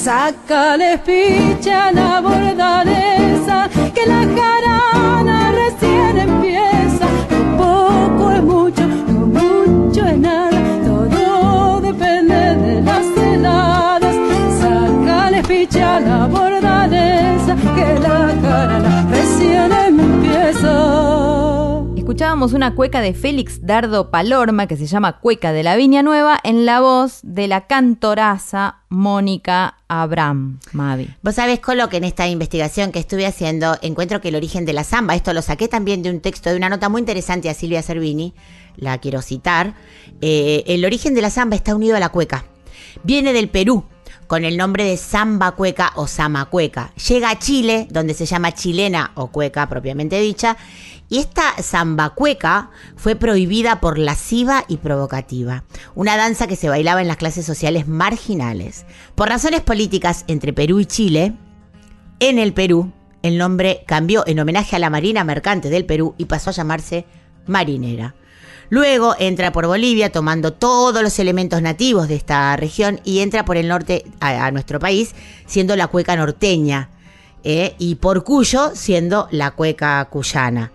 Lleva. 0.04 0.34
Sácale 0.44 0.98
picha 0.98 1.90
la 1.92 2.20
bordadeza, 2.20 3.68
que 3.94 4.06
la 4.06 4.20
jarana 4.20 4.63
Una 22.52 22.74
cueca 22.74 23.00
de 23.00 23.14
Félix 23.14 23.64
Dardo 23.64 24.10
Palorma 24.10 24.66
que 24.66 24.76
se 24.76 24.86
llama 24.86 25.18
Cueca 25.18 25.52
de 25.52 25.62
la 25.62 25.76
Viña 25.76 26.02
Nueva 26.02 26.38
en 26.44 26.66
la 26.66 26.80
voz 26.80 27.20
de 27.22 27.48
la 27.48 27.66
cantoraza 27.66 28.82
Mónica 28.90 29.78
Abraham 29.88 30.60
Mavi. 30.72 31.08
Vos 31.22 31.36
sabés, 31.36 31.60
Colo, 31.60 31.88
que 31.88 31.96
en 31.96 32.04
esta 32.04 32.28
investigación 32.28 32.92
que 32.92 32.98
estuve 32.98 33.26
haciendo 33.26 33.76
encuentro 33.80 34.20
que 34.20 34.28
el 34.28 34.36
origen 34.36 34.66
de 34.66 34.74
la 34.74 34.84
samba, 34.84 35.14
esto 35.14 35.32
lo 35.32 35.40
saqué 35.40 35.68
también 35.68 36.02
de 36.02 36.10
un 36.10 36.20
texto, 36.20 36.50
de 36.50 36.56
una 36.56 36.68
nota 36.68 36.90
muy 36.90 37.00
interesante 37.00 37.48
a 37.48 37.54
Silvia 37.54 37.82
Cervini, 37.82 38.34
la 38.76 38.98
quiero 38.98 39.22
citar, 39.22 39.74
eh, 40.20 40.64
el 40.66 40.84
origen 40.84 41.14
de 41.14 41.22
la 41.22 41.30
samba 41.30 41.56
está 41.56 41.74
unido 41.74 41.96
a 41.96 42.00
la 42.00 42.10
cueca. 42.10 42.44
Viene 43.02 43.32
del 43.32 43.48
Perú, 43.48 43.84
con 44.26 44.44
el 44.44 44.56
nombre 44.56 44.84
de 44.84 44.96
samba 44.96 45.52
cueca 45.52 45.92
o 45.96 46.06
sama 46.06 46.46
cueca. 46.46 46.92
Llega 47.08 47.30
a 47.30 47.38
Chile, 47.38 47.86
donde 47.90 48.14
se 48.14 48.26
llama 48.26 48.52
chilena 48.52 49.12
o 49.14 49.28
cueca 49.28 49.68
propiamente 49.68 50.20
dicha, 50.20 50.56
y 51.14 51.20
esta 51.20 51.62
samba 51.62 52.10
cueca 52.10 52.70
fue 52.96 53.14
prohibida 53.14 53.78
por 53.78 53.98
lasciva 53.98 54.64
y 54.66 54.78
provocativa, 54.78 55.62
una 55.94 56.16
danza 56.16 56.48
que 56.48 56.56
se 56.56 56.68
bailaba 56.68 57.02
en 57.02 57.06
las 57.06 57.18
clases 57.18 57.46
sociales 57.46 57.86
marginales. 57.86 58.84
Por 59.14 59.28
razones 59.28 59.60
políticas 59.60 60.24
entre 60.26 60.52
Perú 60.52 60.80
y 60.80 60.86
Chile, 60.86 61.34
en 62.18 62.40
el 62.40 62.52
Perú, 62.52 62.90
el 63.22 63.38
nombre 63.38 63.84
cambió 63.86 64.24
en 64.26 64.40
homenaje 64.40 64.74
a 64.74 64.80
la 64.80 64.90
Marina 64.90 65.22
Mercante 65.22 65.70
del 65.70 65.86
Perú 65.86 66.16
y 66.18 66.24
pasó 66.24 66.50
a 66.50 66.52
llamarse 66.52 67.06
Marinera. 67.46 68.16
Luego 68.68 69.14
entra 69.16 69.52
por 69.52 69.68
Bolivia 69.68 70.10
tomando 70.10 70.52
todos 70.52 71.00
los 71.00 71.16
elementos 71.20 71.62
nativos 71.62 72.08
de 72.08 72.16
esta 72.16 72.56
región 72.56 73.00
y 73.04 73.20
entra 73.20 73.44
por 73.44 73.56
el 73.56 73.68
norte 73.68 74.04
a, 74.18 74.50
nuestro 74.50 74.80
país 74.80 75.14
siendo 75.46 75.76
la 75.76 75.86
cueca 75.86 76.16
norteña 76.16 76.90
eh, 77.44 77.76
y 77.78 77.94
por 77.94 78.24
Cuyo 78.24 78.72
siendo 78.74 79.28
la 79.30 79.52
cueca 79.52 80.04
cuyana. 80.10 80.72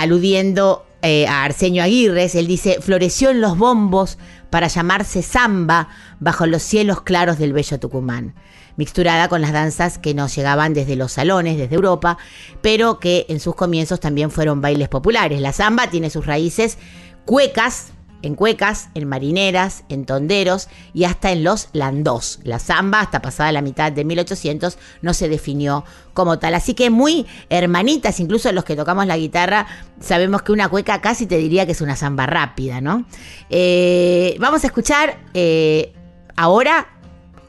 Aludiendo 0.00 0.86
eh, 1.02 1.26
a 1.26 1.44
Arsenio 1.44 1.82
Aguirres, 1.82 2.34
él 2.34 2.46
dice, 2.46 2.78
floreció 2.80 3.30
en 3.30 3.40
los 3.40 3.56
bombos 3.56 4.18
para 4.50 4.68
llamarse 4.68 5.22
samba 5.22 5.88
bajo 6.18 6.46
los 6.46 6.62
cielos 6.62 7.02
claros 7.02 7.38
del 7.38 7.52
bello 7.52 7.78
Tucumán 7.78 8.34
mixturada 8.76 9.28
con 9.28 9.42
las 9.42 9.52
danzas 9.52 9.98
que 9.98 10.14
nos 10.14 10.34
llegaban 10.34 10.72
desde 10.72 10.96
los 10.96 11.12
salones, 11.12 11.58
desde 11.58 11.74
Europa, 11.74 12.16
pero 12.62 12.98
que 12.98 13.26
en 13.28 13.38
sus 13.38 13.54
comienzos 13.54 14.00
también 14.00 14.30
fueron 14.30 14.62
bailes 14.62 14.88
populares. 14.88 15.38
La 15.42 15.52
samba 15.52 15.90
tiene 15.90 16.08
sus 16.08 16.24
raíces 16.24 16.78
cuecas, 17.26 17.92
en 18.22 18.34
cuecas, 18.34 18.88
en 18.94 19.08
marineras, 19.08 19.84
en 19.88 20.04
tonderos 20.04 20.68
y 20.94 21.04
hasta 21.04 21.32
en 21.32 21.44
los 21.44 21.68
landós. 21.72 22.40
La 22.44 22.58
samba, 22.58 23.00
hasta 23.00 23.22
pasada 23.22 23.52
la 23.52 23.62
mitad 23.62 23.92
de 23.92 24.04
1800, 24.04 24.78
no 25.02 25.14
se 25.14 25.28
definió 25.28 25.84
como 26.14 26.38
tal. 26.38 26.54
Así 26.54 26.74
que 26.74 26.90
muy 26.90 27.26
hermanitas, 27.48 28.20
incluso 28.20 28.52
los 28.52 28.64
que 28.64 28.76
tocamos 28.76 29.06
la 29.06 29.16
guitarra, 29.16 29.66
sabemos 30.00 30.42
que 30.42 30.52
una 30.52 30.68
cueca 30.68 31.00
casi 31.00 31.26
te 31.26 31.36
diría 31.38 31.66
que 31.66 31.72
es 31.72 31.80
una 31.80 31.96
samba 31.96 32.26
rápida, 32.26 32.80
¿no? 32.80 33.06
Eh, 33.48 34.36
vamos 34.38 34.64
a 34.64 34.66
escuchar 34.66 35.18
eh, 35.34 35.92
ahora 36.36 36.99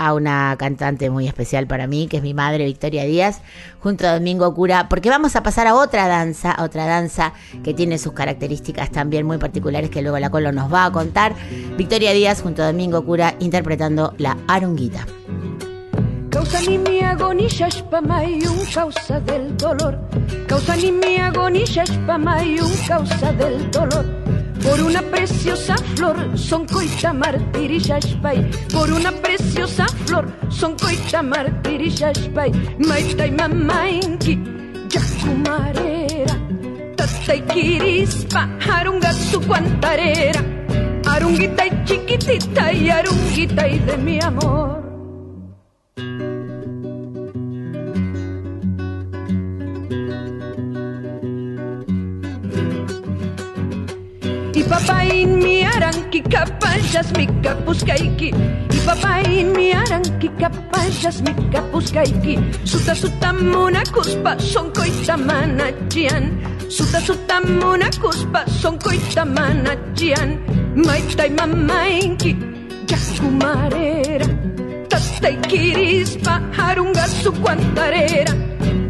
a 0.02 0.16
una 0.16 0.56
cantante 0.58 1.12
muy 1.12 1.28
especial 1.28 1.68
para 1.68 1.86
mí, 1.86 2.08
que 2.08 2.18
es 2.18 2.24
mi 2.24 2.34
madre 2.34 2.66
Victoria 2.66 3.04
Díaz, 3.04 3.42
junto 3.80 4.08
a 4.08 4.14
Domingo 4.14 4.52
Cura, 4.56 4.90
porque 4.90 5.10
vamos 5.10 5.36
a 5.36 5.44
pasar 5.44 5.68
a 5.68 5.76
otra 5.76 6.08
danza, 6.08 6.58
otra 6.60 6.88
danza 6.88 7.34
que 7.64 7.76
tiene 7.76 8.00
sus 8.00 8.14
características 8.14 8.90
también 8.90 9.28
muy 9.28 9.38
particulares 9.38 9.92
que 9.92 10.02
luego 10.02 10.18
la 10.18 10.32
Colo 10.32 10.52
nos 10.52 10.74
va 10.74 10.86
a 10.86 10.92
contar. 10.92 11.36
Victoria 11.78 12.14
Díaz 12.14 12.42
junto 12.42 12.64
a 12.64 12.68
Domingo 12.68 13.06
Cura 13.06 13.36
interpretando 13.40 14.16
la 14.18 14.38
Arunguita. 14.48 15.06
Causa 16.32 16.62
ni 16.62 16.80
mi 16.80 17.02
causa 18.74 19.20
del 19.20 19.56
dolor. 19.56 20.00
Causa 20.48 20.76
ni 20.78 20.92
mi 20.92 21.18
un 22.60 22.88
causa 22.88 23.32
del 23.34 23.70
dolor. 23.70 24.41
Por 24.64 24.80
una 24.82 25.02
preciosa 25.02 25.76
flor, 25.96 26.38
son 26.38 26.66
coita 26.68 27.14
martirilla 27.14 28.00
spay. 28.00 28.50
Por 28.72 28.92
una 28.92 29.12
preciosa 29.12 29.88
flor, 30.06 30.32
son 30.50 30.76
coita 30.78 31.24
martirilla 31.24 32.14
spay. 32.14 32.52
Maitai 32.80 33.32
mamainki, 33.32 34.38
yakumarera. 34.90 36.36
Tatay 36.96 37.42
kirispa, 37.48 38.48
arunga 38.72 39.12
su 39.14 39.42
cuantarera. 39.42 40.44
Arunguita 41.06 41.66
y 41.66 41.86
chiquitita 41.86 42.72
y 42.72 42.90
arunguita 42.90 43.68
y 43.68 43.80
de 43.80 43.98
mi 43.98 44.20
amor. 44.22 44.71
Y 54.72 54.74
papá 54.74 55.04
in 55.04 55.38
mi 55.38 57.28
capuscaiki 57.44 58.32
Y 58.72 58.78
papá 58.86 59.22
in 59.28 59.52
mi 59.52 59.74
aranqui 59.74 60.30
capayas 60.40 61.22
mi 61.24 61.34
capuscaiki 61.52 62.40
Suta 62.64 62.96
suta 62.96 63.34
mona 63.34 63.84
cuspa 63.92 64.40
son 64.40 64.72
coita 64.72 65.18
manachian 65.18 66.40
Suta 66.70 67.02
suta 67.02 67.42
mona 67.42 67.90
cuspa 68.00 68.48
son 68.48 68.78
coita 68.78 69.26
manachian 69.26 70.40
Maitai 70.76 71.32
mamainki 71.32 72.38
yakumarera 72.88 74.28
Tatay 74.88 75.36
kirispa 75.50 76.40
arunga 76.58 77.08
su 77.10 77.34
cuantarera. 77.34 78.34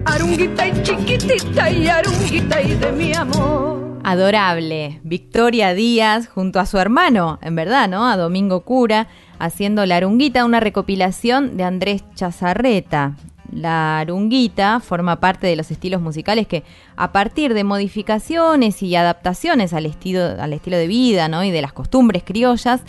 Arunguita 0.05 0.67
y 0.67 0.83
chiquitita 0.83 1.71
y 1.71 1.87
arunguita 1.87 2.61
y 2.61 2.75
de 2.75 2.91
mi 2.91 3.15
amor 3.15 3.70
Adorable. 4.03 4.99
Victoria 5.03 5.73
Díaz 5.73 6.27
junto 6.27 6.59
a 6.59 6.65
su 6.65 6.77
hermano, 6.77 7.39
en 7.41 7.55
verdad, 7.55 7.87
¿no? 7.87 8.07
A 8.07 8.17
Domingo 8.17 8.61
Cura, 8.61 9.07
haciendo 9.39 9.85
La 9.85 9.97
Arunguita, 9.97 10.45
una 10.45 10.59
recopilación 10.59 11.57
de 11.57 11.63
Andrés 11.63 12.03
Chazarreta. 12.15 13.15
La 13.51 13.99
Arunguita 13.99 14.79
forma 14.79 15.19
parte 15.19 15.47
de 15.47 15.55
los 15.55 15.71
estilos 15.71 16.01
musicales 16.01 16.47
que, 16.47 16.63
a 16.95 17.11
partir 17.11 17.53
de 17.53 17.63
modificaciones 17.63 18.81
y 18.81 18.95
adaptaciones 18.95 19.73
al 19.73 19.85
estilo, 19.85 20.21
al 20.39 20.53
estilo 20.53 20.77
de 20.77 20.87
vida 20.87 21.27
¿no? 21.27 21.43
y 21.43 21.51
de 21.51 21.61
las 21.61 21.73
costumbres 21.73 22.23
criollas, 22.23 22.81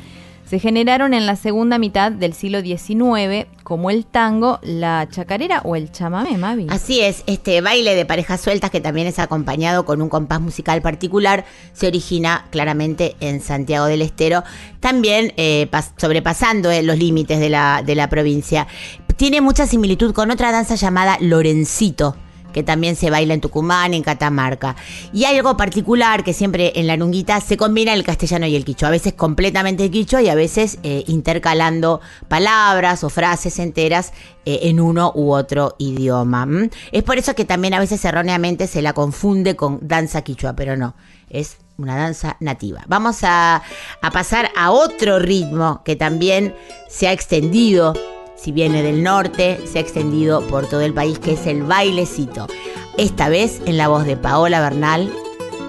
se 0.52 0.58
generaron 0.58 1.14
en 1.14 1.24
la 1.24 1.36
segunda 1.36 1.78
mitad 1.78 2.12
del 2.12 2.34
siglo 2.34 2.60
XIX, 2.60 3.46
como 3.62 3.88
el 3.88 4.04
tango, 4.04 4.58
la 4.62 5.08
chacarera 5.10 5.62
o 5.64 5.76
el 5.76 5.90
chamamé, 5.90 6.36
Mavi. 6.36 6.66
Así 6.68 7.00
es, 7.00 7.24
este 7.26 7.62
baile 7.62 7.94
de 7.94 8.04
parejas 8.04 8.42
sueltas 8.42 8.70
que 8.70 8.82
también 8.82 9.06
es 9.06 9.18
acompañado 9.18 9.86
con 9.86 10.02
un 10.02 10.10
compás 10.10 10.42
musical 10.42 10.82
particular 10.82 11.46
se 11.72 11.86
origina 11.86 12.44
claramente 12.50 13.16
en 13.20 13.40
Santiago 13.40 13.86
del 13.86 14.02
Estero, 14.02 14.44
también 14.78 15.32
eh, 15.38 15.68
pas- 15.70 15.92
sobrepasando 15.96 16.70
eh, 16.70 16.82
los 16.82 16.98
límites 16.98 17.40
de 17.40 17.48
la, 17.48 17.82
de 17.82 17.94
la 17.94 18.10
provincia. 18.10 18.66
Tiene 19.16 19.40
mucha 19.40 19.66
similitud 19.66 20.12
con 20.12 20.30
otra 20.30 20.52
danza 20.52 20.74
llamada 20.74 21.16
Lorencito 21.18 22.14
que 22.52 22.62
también 22.62 22.96
se 22.96 23.10
baila 23.10 23.34
en 23.34 23.40
Tucumán, 23.40 23.94
en 23.94 24.02
Catamarca. 24.02 24.76
Y 25.12 25.24
algo 25.24 25.56
particular 25.56 26.24
que 26.24 26.32
siempre 26.32 26.72
en 26.76 26.86
la 26.86 26.96
nunguita 26.96 27.40
se 27.40 27.56
combina 27.56 27.94
el 27.94 28.04
castellano 28.04 28.46
y 28.46 28.56
el 28.56 28.64
quichua, 28.64 28.88
a 28.88 28.92
veces 28.92 29.14
completamente 29.14 29.90
quichua 29.90 30.22
y 30.22 30.28
a 30.28 30.34
veces 30.34 30.78
eh, 30.82 31.04
intercalando 31.06 32.00
palabras 32.28 33.04
o 33.04 33.10
frases 33.10 33.58
enteras 33.58 34.12
eh, 34.44 34.60
en 34.62 34.80
uno 34.80 35.12
u 35.14 35.32
otro 35.32 35.76
idioma. 35.78 36.46
Es 36.92 37.02
por 37.02 37.18
eso 37.18 37.34
que 37.34 37.44
también 37.44 37.74
a 37.74 37.80
veces 37.80 38.04
erróneamente 38.04 38.66
se 38.66 38.82
la 38.82 38.92
confunde 38.92 39.56
con 39.56 39.78
danza 39.82 40.22
quichua, 40.22 40.54
pero 40.54 40.76
no, 40.76 40.94
es 41.30 41.58
una 41.78 41.96
danza 41.96 42.36
nativa. 42.40 42.82
Vamos 42.86 43.24
a 43.24 43.62
pasar 44.12 44.50
a 44.56 44.70
otro 44.70 45.18
ritmo 45.18 45.82
que 45.84 45.96
también 45.96 46.54
se 46.88 47.08
ha 47.08 47.12
extendido 47.12 47.94
si 48.42 48.50
viene 48.50 48.82
del 48.82 49.04
norte, 49.04 49.60
se 49.68 49.78
ha 49.78 49.80
extendido 49.80 50.44
por 50.48 50.66
todo 50.66 50.80
el 50.80 50.92
país, 50.92 51.20
que 51.20 51.34
es 51.34 51.46
el 51.46 51.62
bailecito. 51.62 52.48
Esta 52.98 53.28
vez 53.28 53.62
en 53.66 53.76
la 53.76 53.86
voz 53.86 54.04
de 54.04 54.16
Paola 54.16 54.60
Bernal, 54.60 55.12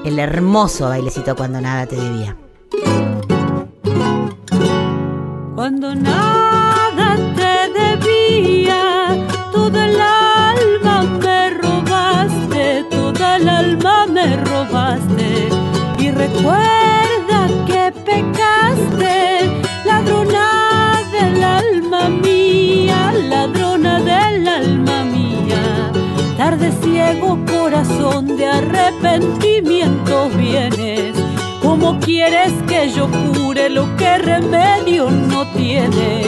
el 0.04 0.18
hermoso 0.18 0.90
bailecito 0.90 1.36
cuando 1.36 1.62
nada 1.62 1.86
te 1.86 1.96
debía. 1.96 2.36
Cuando 5.54 5.94
nada 5.94 7.16
te 7.36 7.80
debía, 7.80 9.24
toda 9.52 9.86
el 9.86 10.02
alma 10.02 11.04
me 11.22 11.50
robaste, 11.52 12.86
toda 12.90 13.36
el 13.36 13.50
alma 13.50 14.08
me 14.08 14.36
robaste. 14.38 15.50
Y 16.00 16.10
recuerda 16.10 16.83
ladrona 23.14 24.00
del 24.00 24.48
alma 24.48 25.04
mía. 25.04 25.92
Tarde 26.38 26.72
ciego, 26.82 27.40
corazón 27.46 28.36
de 28.38 28.46
arrepentimientos 28.48 30.36
vienes. 30.36 31.16
¿Cómo 31.62 32.00
quieres 32.00 32.52
que 32.68 32.90
yo 32.90 33.08
cure 33.10 33.70
lo 33.70 33.96
que 33.96 34.18
remedio 34.18 35.10
no 35.10 35.48
tiene? 35.54 36.24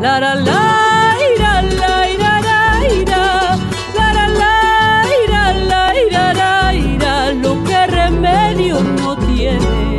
La 0.00 0.18
la 0.18 0.34
la, 0.34 1.16
ira, 1.36 1.62
la, 1.62 2.10
ira, 2.10 2.40
la, 2.40 2.94
ira. 3.00 3.56
La 3.96 4.12
la 4.12 4.28
la, 4.28 5.04
ira, 5.24 5.52
la, 5.52 5.94
ira, 6.06 6.34
la, 6.34 6.74
ira. 6.74 7.32
Lo 7.32 7.62
que 7.64 7.86
remedio 7.86 8.80
no 8.80 9.16
tiene. 9.16 9.91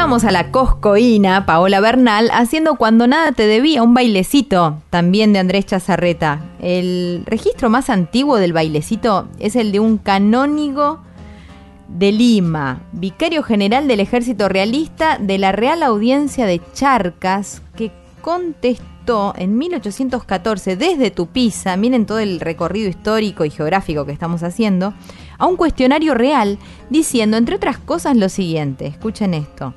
Escuchábamos 0.00 0.24
a 0.24 0.30
la 0.30 0.50
coscoína 0.50 1.44
Paola 1.44 1.78
Bernal 1.78 2.30
haciendo 2.32 2.76
Cuando 2.76 3.06
nada 3.06 3.32
te 3.32 3.46
debía, 3.46 3.82
un 3.82 3.92
bailecito 3.92 4.78
también 4.88 5.34
de 5.34 5.40
Andrés 5.40 5.66
Chazarreta. 5.66 6.40
El 6.58 7.22
registro 7.26 7.68
más 7.68 7.90
antiguo 7.90 8.38
del 8.38 8.54
bailecito 8.54 9.28
es 9.38 9.56
el 9.56 9.72
de 9.72 9.80
un 9.80 9.98
canónigo 9.98 11.02
de 11.88 12.12
Lima, 12.12 12.80
vicario 12.92 13.42
general 13.42 13.88
del 13.88 14.00
ejército 14.00 14.48
realista 14.48 15.18
de 15.18 15.36
la 15.36 15.52
Real 15.52 15.82
Audiencia 15.82 16.46
de 16.46 16.62
Charcas, 16.72 17.60
que 17.76 17.92
contestó 18.22 19.34
en 19.36 19.58
1814 19.58 20.76
desde 20.76 21.10
Tupiza, 21.10 21.76
miren 21.76 22.06
todo 22.06 22.20
el 22.20 22.40
recorrido 22.40 22.88
histórico 22.88 23.44
y 23.44 23.50
geográfico 23.50 24.06
que 24.06 24.12
estamos 24.12 24.44
haciendo, 24.44 24.94
a 25.36 25.44
un 25.44 25.56
cuestionario 25.56 26.14
real 26.14 26.58
diciendo, 26.88 27.36
entre 27.36 27.56
otras 27.56 27.76
cosas, 27.76 28.16
lo 28.16 28.30
siguiente, 28.30 28.86
escuchen 28.86 29.34
esto. 29.34 29.74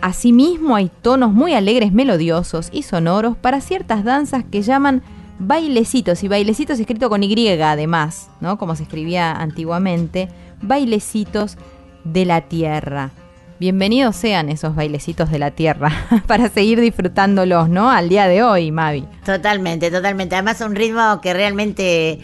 Asimismo 0.00 0.76
hay 0.76 0.90
tonos 1.02 1.32
muy 1.32 1.52
alegres, 1.52 1.92
melodiosos 1.92 2.70
y 2.72 2.82
sonoros 2.82 3.36
para 3.36 3.60
ciertas 3.60 4.02
danzas 4.02 4.44
que 4.50 4.62
llaman 4.62 5.02
bailecitos, 5.38 6.22
y 6.22 6.28
bailecitos 6.28 6.80
escrito 6.80 7.10
con 7.10 7.22
Y 7.22 7.48
además, 7.60 8.30
¿no? 8.40 8.58
Como 8.58 8.76
se 8.76 8.84
escribía 8.84 9.32
antiguamente, 9.32 10.28
bailecitos 10.62 11.56
de 12.04 12.24
la 12.24 12.42
tierra. 12.42 13.10
Bienvenidos 13.58 14.16
sean 14.16 14.48
esos 14.48 14.74
bailecitos 14.74 15.30
de 15.30 15.38
la 15.38 15.50
tierra 15.50 15.92
para 16.26 16.48
seguir 16.48 16.80
disfrutándolos, 16.80 17.68
¿no? 17.68 17.90
Al 17.90 18.08
día 18.08 18.26
de 18.26 18.42
hoy, 18.42 18.72
Mavi. 18.72 19.06
Totalmente, 19.26 19.90
totalmente. 19.90 20.34
Además 20.34 20.62
un 20.62 20.74
ritmo 20.74 21.20
que 21.20 21.34
realmente 21.34 22.20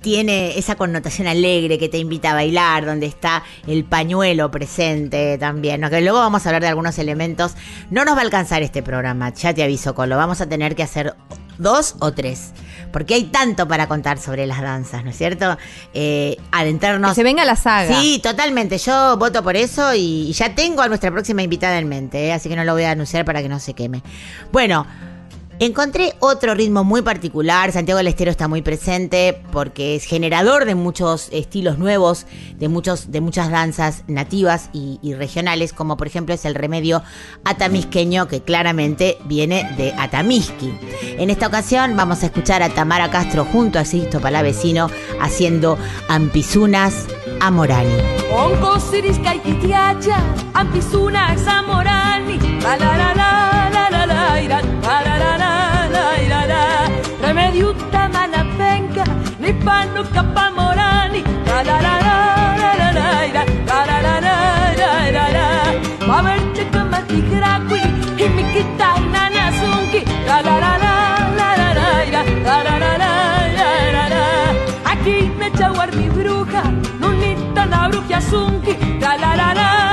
tiene 0.00 0.58
esa 0.58 0.76
connotación 0.76 1.28
alegre 1.28 1.78
que 1.78 1.88
te 1.88 1.98
invita 1.98 2.30
a 2.30 2.34
bailar, 2.34 2.86
donde 2.86 3.06
está 3.06 3.42
el 3.66 3.84
pañuelo 3.84 4.50
presente 4.50 5.38
también. 5.38 5.80
¿no? 5.80 5.90
Que 5.90 6.00
luego 6.00 6.18
vamos 6.18 6.44
a 6.44 6.48
hablar 6.48 6.62
de 6.62 6.68
algunos 6.68 6.98
elementos. 6.98 7.54
No 7.90 8.04
nos 8.04 8.14
va 8.14 8.20
a 8.20 8.22
alcanzar 8.22 8.62
este 8.62 8.82
programa, 8.82 9.32
ya 9.34 9.52
te 9.54 9.62
aviso, 9.62 9.94
Colo. 9.94 10.16
Vamos 10.16 10.40
a 10.40 10.48
tener 10.48 10.74
que 10.74 10.82
hacer 10.82 11.14
dos 11.58 11.96
o 12.00 12.12
tres. 12.12 12.52
Porque 12.92 13.14
hay 13.14 13.24
tanto 13.24 13.68
para 13.68 13.86
contar 13.86 14.18
sobre 14.18 14.46
las 14.46 14.60
danzas, 14.60 15.04
¿no 15.04 15.10
es 15.10 15.16
cierto? 15.16 15.56
Eh, 15.94 16.36
adentrarnos. 16.50 17.10
Que 17.12 17.14
se 17.14 17.22
venga 17.22 17.44
la 17.44 17.54
saga. 17.54 18.00
Sí, 18.00 18.20
totalmente. 18.20 18.78
Yo 18.78 19.16
voto 19.16 19.44
por 19.44 19.56
eso 19.56 19.94
y 19.94 20.32
ya 20.32 20.54
tengo 20.54 20.82
a 20.82 20.88
nuestra 20.88 21.10
próxima 21.12 21.42
invitada 21.42 21.78
en 21.78 21.88
mente, 21.88 22.26
¿eh? 22.26 22.32
así 22.32 22.48
que 22.48 22.56
no 22.56 22.64
lo 22.64 22.72
voy 22.72 22.84
a 22.84 22.90
anunciar 22.90 23.24
para 23.24 23.42
que 23.42 23.48
no 23.48 23.60
se 23.60 23.74
queme. 23.74 24.02
Bueno. 24.50 24.86
Encontré 25.62 26.14
otro 26.20 26.54
ritmo 26.54 26.84
muy 26.84 27.02
particular, 27.02 27.70
Santiago 27.70 27.98
del 27.98 28.06
Estero 28.06 28.30
está 28.30 28.48
muy 28.48 28.62
presente 28.62 29.42
porque 29.52 29.94
es 29.94 30.04
generador 30.04 30.64
de 30.64 30.74
muchos 30.74 31.28
estilos 31.32 31.76
nuevos, 31.76 32.24
de, 32.56 32.68
muchos, 32.68 33.12
de 33.12 33.20
muchas 33.20 33.50
danzas 33.50 34.04
nativas 34.06 34.70
y, 34.72 34.98
y 35.02 35.12
regionales, 35.12 35.74
como 35.74 35.98
por 35.98 36.06
ejemplo 36.06 36.34
es 36.34 36.46
el 36.46 36.54
remedio 36.54 37.02
atamisqueño 37.44 38.26
que 38.26 38.40
claramente 38.40 39.18
viene 39.26 39.70
de 39.76 39.92
Atamisqui. 39.98 40.72
En 41.18 41.28
esta 41.28 41.48
ocasión 41.48 41.94
vamos 41.94 42.22
a 42.22 42.26
escuchar 42.26 42.62
a 42.62 42.70
Tamara 42.70 43.10
Castro 43.10 43.44
junto 43.44 43.78
a 43.78 43.84
Sixto 43.84 44.18
Palavecino 44.18 44.88
haciendo 45.20 45.76
Ampizunas 46.08 47.06
a 47.38 47.50
la 63.90 64.00
la 64.04 64.20
la 64.20 65.08
ira 65.08 65.26
la. 65.36 65.46
Maverte 66.06 66.62
kamati 66.70 67.20
graqui, 67.30 67.82
y 68.22 68.28
mi 68.34 68.44
kita 68.52 68.90
nana 69.12 69.44
sunki, 69.60 70.00
la 70.26 70.40
la 70.46 70.56
la 70.62 70.72
la 70.82 71.48
la 71.58 71.72
la 72.58 72.98
la 73.94 74.04
la. 74.14 74.22
Aquí 74.90 75.16
me 75.38 75.50
chawar 75.58 75.90
mi 75.96 76.08
bruja, 76.08 76.62
nunita 77.00 77.66
la 77.66 77.88
bruja 77.88 78.20
sunki, 78.20 78.74
la 79.00 79.16
la 79.16 79.36
la 79.36 79.54
la 79.54 79.89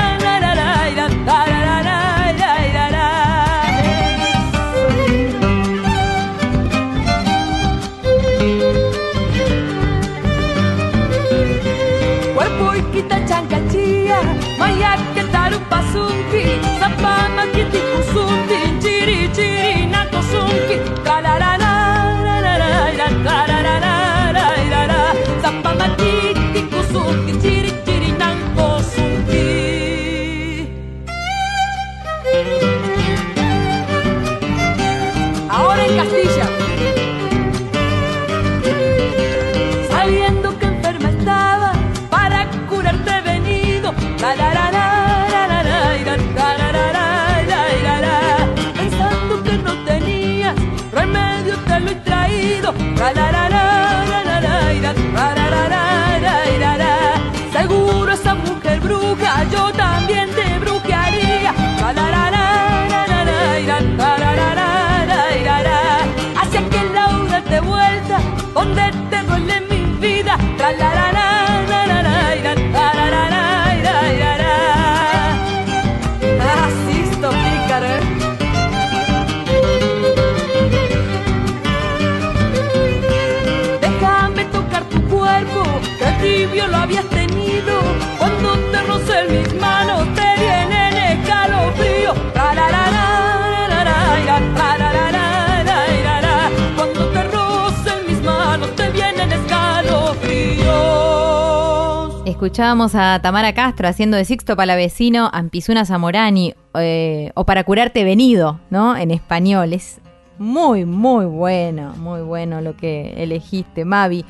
Escuchábamos 102.37 102.93
a 102.93 103.19
Tamara 103.19 103.55
Castro 103.55 103.87
haciendo 103.87 104.15
de 104.15 104.23
Sixto 104.23 104.55
Palavecino 104.55 105.31
Ampizuna 105.33 105.85
Zamorani 105.85 106.53
eh, 106.75 107.31
o 107.33 107.47
Para 107.47 107.63
curarte 107.63 108.03
venido, 108.03 108.59
¿no? 108.69 108.95
En 108.95 109.09
español. 109.09 109.73
Es 109.73 109.99
muy, 110.37 110.85
muy 110.85 111.25
bueno, 111.25 111.95
muy 111.97 112.21
bueno 112.21 112.61
lo 112.61 112.77
que 112.77 113.15
elegiste, 113.17 113.85
Mavi. 113.85 114.23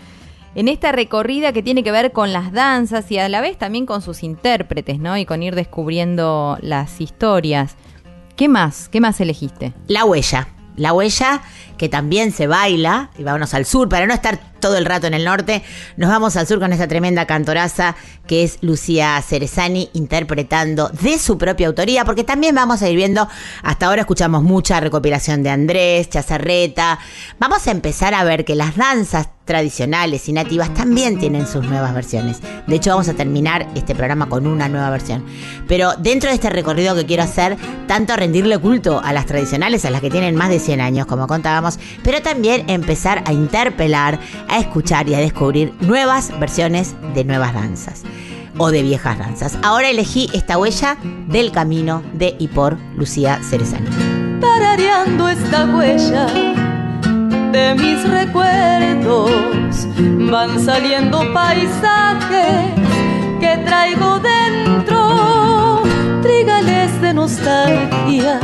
En 0.55 0.69
esta 0.69 0.93
recorrida 0.93 1.51
que 1.51 1.61
tiene 1.61 1.83
que 1.83 1.91
ver 1.91 2.13
con 2.13 2.31
las 2.31 2.53
danzas 2.53 3.11
y 3.11 3.17
a 3.17 3.27
la 3.27 3.41
vez 3.41 3.57
también 3.57 3.85
con 3.85 4.01
sus 4.01 4.23
intérpretes, 4.23 4.99
¿no? 4.99 5.17
Y 5.17 5.25
con 5.25 5.43
ir 5.43 5.53
descubriendo 5.53 6.57
las 6.61 7.01
historias. 7.01 7.75
¿Qué 8.37 8.47
más? 8.47 8.87
¿Qué 8.87 9.01
más 9.01 9.19
elegiste? 9.19 9.73
La 9.87 10.05
huella. 10.05 10.47
La 10.77 10.93
huella 10.93 11.41
que 11.77 11.89
también 11.89 12.31
se 12.31 12.47
baila, 12.47 13.09
y 13.17 13.23
vámonos 13.23 13.53
al 13.53 13.65
sur, 13.65 13.89
para 13.89 14.05
no 14.05 14.13
estar 14.13 14.39
todo 14.59 14.77
el 14.77 14.85
rato 14.85 15.07
en 15.07 15.13
el 15.13 15.23
norte, 15.23 15.63
nos 15.95 16.09
vamos 16.09 16.35
al 16.35 16.47
sur 16.47 16.59
con 16.59 16.73
esta 16.73 16.87
tremenda 16.87 17.25
cantoraza 17.25 17.95
que 18.25 18.43
es 18.43 18.57
Lucía 18.61 19.21
Cerezani 19.21 19.89
interpretando 19.93 20.89
de 20.89 21.19
su 21.19 21.37
propia 21.37 21.67
autoría, 21.67 22.05
porque 22.05 22.23
también 22.23 22.55
vamos 22.55 22.81
a 22.81 22.89
ir 22.89 22.95
viendo, 22.95 23.27
hasta 23.63 23.87
ahora 23.87 24.01
escuchamos 24.01 24.43
mucha 24.43 24.79
recopilación 24.79 25.43
de 25.43 25.49
Andrés, 25.49 26.09
Chazarreta, 26.09 26.99
vamos 27.39 27.67
a 27.67 27.71
empezar 27.71 28.13
a 28.13 28.23
ver 28.23 28.45
que 28.45 28.55
las 28.55 28.75
danzas 28.75 29.29
tradicionales 29.47 30.27
y 30.27 30.33
nativas 30.33 30.73
también 30.73 31.17
tienen 31.17 31.47
sus 31.47 31.65
nuevas 31.65 31.93
versiones. 31.93 32.41
De 32.67 32.75
hecho, 32.75 32.91
vamos 32.91 33.07
a 33.07 33.13
terminar 33.13 33.65
este 33.75 33.95
programa 33.95 34.27
con 34.27 34.45
una 34.45 34.67
nueva 34.67 34.89
versión. 34.91 35.25
Pero 35.67 35.93
dentro 35.95 36.29
de 36.29 36.35
este 36.35 36.49
recorrido 36.49 36.95
que 36.95 37.05
quiero 37.05 37.23
hacer, 37.23 37.57
tanto 37.87 38.15
rendirle 38.15 38.59
culto 38.59 39.01
a 39.01 39.13
las 39.13 39.25
tradicionales, 39.25 39.85
a 39.85 39.89
las 39.89 40.01
que 40.01 40.11
tienen 40.11 40.35
más 40.35 40.49
de 40.49 40.59
100 40.59 40.81
años, 40.81 41.07
como 41.07 41.27
contábamos, 41.27 41.66
pero 42.03 42.21
también 42.21 42.69
empezar 42.69 43.23
a 43.25 43.33
interpelar, 43.33 44.19
a 44.47 44.59
escuchar 44.59 45.07
y 45.09 45.15
a 45.15 45.19
descubrir 45.19 45.73
nuevas 45.81 46.31
versiones 46.39 46.95
de 47.13 47.23
nuevas 47.23 47.53
danzas 47.53 48.03
o 48.57 48.71
de 48.71 48.83
viejas 48.83 49.17
danzas. 49.17 49.57
Ahora 49.63 49.89
elegí 49.89 50.29
esta 50.33 50.57
huella 50.57 50.97
del 51.27 51.51
camino 51.51 52.03
de 52.13 52.35
y 52.39 52.47
por 52.47 52.77
Lucía 52.95 53.39
Cerezani. 53.43 53.87
tarareando 54.41 55.29
esta 55.29 55.65
huella 55.65 56.27
de 57.51 57.75
mis 57.75 58.09
recuerdos. 58.09 59.31
Van 60.29 60.59
saliendo 60.59 61.33
paisajes 61.33 62.73
que 63.39 63.57
traigo 63.65 64.19
dentro, 64.19 65.81
trígales 66.21 67.01
de 67.01 67.13
nostalgias, 67.13 68.41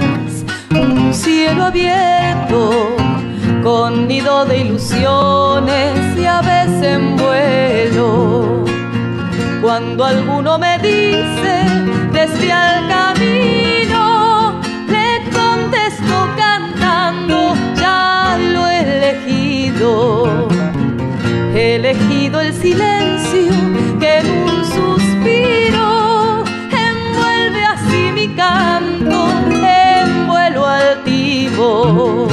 un 0.72 1.14
cielo 1.14 1.66
abierto 1.66 3.03
con 3.64 4.08
nido 4.08 4.46
de 4.46 4.58
ilusiones 4.60 6.18
y 6.18 6.26
aves 6.26 6.70
en 6.82 7.16
vuelo. 7.16 8.66
Cuando 9.62 10.04
alguno 10.04 10.60
me 10.60 10.78
dice 10.80 11.66
desvía 12.12 12.80
el 12.80 12.88
camino, 12.90 14.62
le 14.88 15.32
contesto 15.32 16.28
cantando, 16.36 17.56
ya 17.80 18.38
lo 18.54 18.68
he 18.68 18.80
elegido. 18.82 20.48
He 21.56 21.76
elegido 21.76 22.42
el 22.42 22.54
silencio 22.54 23.54
que 24.00 24.18
en 24.20 24.30
un 24.30 24.66
suspiro 24.66 26.44
envuelve 26.90 27.64
así 27.64 28.12
mi 28.14 28.28
canto 28.36 29.30
en 29.66 30.28
vuelo 30.28 30.66
altivo. 30.68 32.33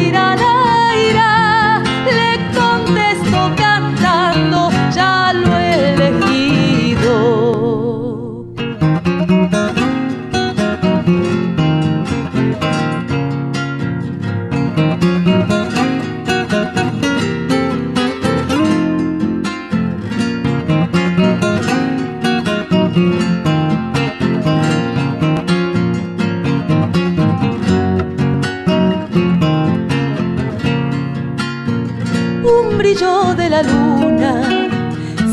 luna 33.63 34.69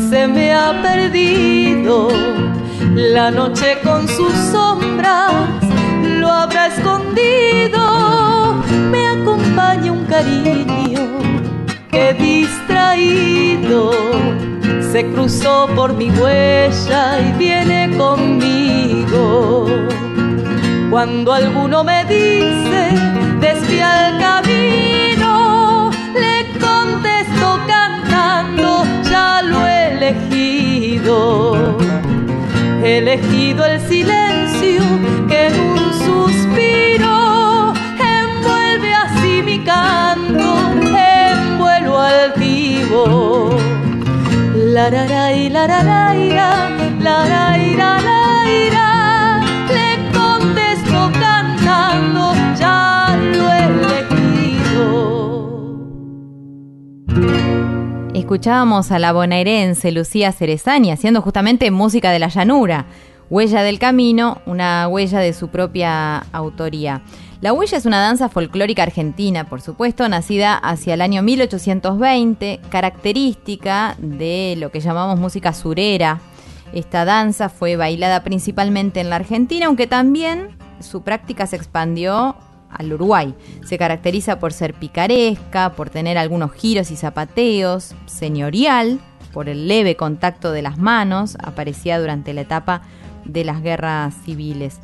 se 0.09 0.27
me 0.27 0.53
ha 0.53 0.81
perdido. 0.81 2.09
La 2.95 3.31
noche 3.31 3.77
con 3.83 4.07
sus 4.07 4.33
sombras 4.51 5.33
lo 6.19 6.29
habrá 6.29 6.67
escondido. 6.67 7.81
Me 8.91 9.07
acompaña 9.07 9.91
un 9.91 10.05
cariño 10.05 11.19
que 11.91 12.13
distraído 12.13 13.91
se 14.91 15.05
cruzó 15.05 15.67
por 15.75 15.93
mi 15.93 16.09
huella 16.09 17.19
y 17.19 17.31
viene 17.37 17.95
conmigo. 17.97 19.67
Cuando 20.89 21.31
alguno 21.33 21.83
me 21.83 22.03
dice 22.05 23.08
He 32.83 32.97
elegido 32.99 33.65
el 33.65 33.79
silencio 33.81 34.81
que 35.27 35.47
en 35.47 35.59
un 35.59 35.93
suspiro 36.05 37.73
envuelve 37.99 38.93
así 38.93 39.41
mi 39.43 39.59
canto 39.59 40.49
en 40.97 41.57
vuelo 41.57 41.99
altivo. 41.99 43.57
Lararay, 44.55 45.49
lararaira, 45.49 45.83
laraira, 45.83 46.78
Escuchábamos 58.29 58.91
a 58.91 58.99
la 58.99 59.11
bonaerense 59.11 59.91
Lucía 59.91 60.31
Cerezani 60.31 60.91
haciendo 60.91 61.23
justamente 61.23 61.71
música 61.71 62.11
de 62.11 62.19
la 62.19 62.27
llanura, 62.27 62.85
Huella 63.31 63.63
del 63.63 63.79
Camino, 63.79 64.39
una 64.45 64.87
huella 64.87 65.17
de 65.17 65.33
su 65.33 65.47
propia 65.47 66.19
autoría. 66.31 67.01
La 67.41 67.53
huella 67.53 67.79
es 67.79 67.87
una 67.87 67.99
danza 67.99 68.29
folclórica 68.29 68.83
argentina, 68.83 69.49
por 69.49 69.61
supuesto, 69.61 70.07
nacida 70.07 70.53
hacia 70.53 70.93
el 70.93 71.01
año 71.01 71.23
1820, 71.23 72.59
característica 72.69 73.95
de 73.97 74.55
lo 74.59 74.69
que 74.69 74.79
llamamos 74.79 75.19
música 75.19 75.51
surera. 75.51 76.19
Esta 76.71 77.05
danza 77.05 77.49
fue 77.49 77.77
bailada 77.77 78.23
principalmente 78.23 78.99
en 78.99 79.09
la 79.09 79.15
Argentina, 79.15 79.65
aunque 79.65 79.87
también 79.87 80.49
su 80.81 81.01
práctica 81.01 81.47
se 81.47 81.55
expandió 81.55 82.35
al 82.69 82.93
Uruguay. 82.93 83.33
Se 83.65 83.77
caracteriza 83.77 84.39
por 84.39 84.53
ser 84.53 84.73
picaresca, 84.73 85.73
por 85.73 85.89
tener 85.89 86.17
algunos 86.17 86.51
giros 86.53 86.91
y 86.91 86.95
zapateos, 86.95 87.95
señorial, 88.05 88.99
por 89.33 89.49
el 89.49 89.67
leve 89.67 89.95
contacto 89.95 90.51
de 90.51 90.61
las 90.61 90.77
manos, 90.77 91.37
aparecía 91.43 91.99
durante 91.99 92.33
la 92.33 92.41
etapa 92.41 92.81
de 93.25 93.43
las 93.43 93.61
guerras 93.61 94.15
civiles. 94.25 94.79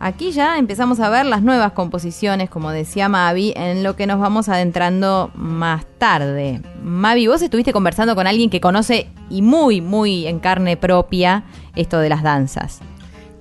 Aquí 0.00 0.30
ya 0.30 0.58
empezamos 0.58 1.00
a 1.00 1.10
ver 1.10 1.26
las 1.26 1.42
nuevas 1.42 1.72
composiciones, 1.72 2.48
como 2.48 2.70
decía 2.70 3.08
Mavi, 3.08 3.52
en 3.56 3.82
lo 3.82 3.96
que 3.96 4.06
nos 4.06 4.20
vamos 4.20 4.48
adentrando 4.48 5.32
más 5.34 5.86
tarde. 5.98 6.62
Mavi, 6.82 7.26
vos 7.26 7.42
estuviste 7.42 7.72
conversando 7.72 8.14
con 8.14 8.28
alguien 8.28 8.48
que 8.48 8.60
conoce 8.60 9.08
y 9.28 9.42
muy, 9.42 9.80
muy 9.80 10.28
en 10.28 10.38
carne 10.38 10.76
propia 10.76 11.42
esto 11.74 11.98
de 11.98 12.10
las 12.10 12.22
danzas. 12.22 12.80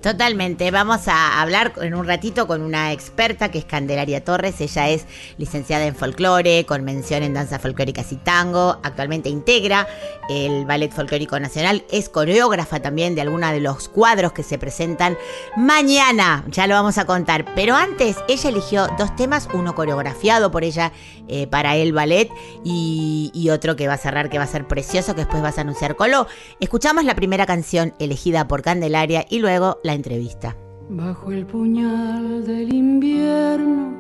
Totalmente. 0.02 0.70
Vamos 0.70 1.08
a 1.08 1.42
hablar 1.42 1.74
en 1.82 1.96
un 1.96 2.06
ratito 2.06 2.46
con 2.46 2.62
una 2.62 2.92
experta 2.92 3.50
que 3.50 3.58
es 3.58 3.66
Candelaria 3.66 4.24
Torres. 4.24 4.62
Ella 4.62 4.90
es 4.90 5.06
licenciada 5.40 5.86
en 5.86 5.96
folclore, 5.96 6.66
con 6.66 6.84
mención 6.84 7.24
en 7.24 7.34
danza 7.34 7.58
folclóricas 7.58 8.12
y 8.12 8.18
tango. 8.18 8.80
Actualmente 8.84 9.30
integra 9.30 9.88
el 10.30 10.66
Ballet 10.66 10.92
Folclórico 10.92 11.40
Nacional. 11.40 11.84
Es 11.92 12.10
coreógrafa 12.10 12.80
también 12.80 13.16
de 13.16 13.22
algunos 13.22 13.52
de 13.52 13.60
los 13.60 13.90
cuadros 13.90 14.34
que 14.34 14.44
se 14.44 14.60
presentan 14.60 15.18
mañana. 15.56 16.46
Ya 16.52 16.68
lo 16.68 16.76
vamos 16.76 17.00
a 17.00 17.06
contar. 17.06 17.46
Pero 17.56 17.76
antes, 17.76 18.18
ella 18.28 18.50
eligió 18.50 18.88
dos 19.00 19.16
temas, 19.16 19.50
uno 19.52 19.74
coreografiado 19.74 20.52
por 20.52 20.64
ella 20.64 20.92
eh, 21.28 21.48
para 21.48 21.76
el 21.76 21.92
ballet 21.92 22.30
y, 22.64 23.32
y 23.34 23.50
otro 23.50 23.76
que 23.76 23.88
va 23.88 23.96
a 23.96 23.98
cerrar, 23.98 24.30
que 24.30 24.38
va 24.38 24.44
a 24.44 24.48
ser 24.48 24.68
precioso, 24.68 25.16
que 25.16 25.22
después 25.22 25.42
vas 25.42 25.58
a 25.58 25.62
anunciar 25.62 25.96
Colo. 25.96 26.28
Escuchamos 26.60 27.04
la 27.04 27.16
primera 27.16 27.48
canción 27.48 27.96
elegida 27.98 28.48
por 28.48 28.62
Candelaria 28.62 29.26
y 29.28 29.40
luego 29.40 29.80
la 29.88 29.94
entrevista. 29.94 30.56
Bajo 30.90 31.32
el 31.32 31.46
puñal 31.46 32.46
del 32.46 32.74
invierno 32.74 33.96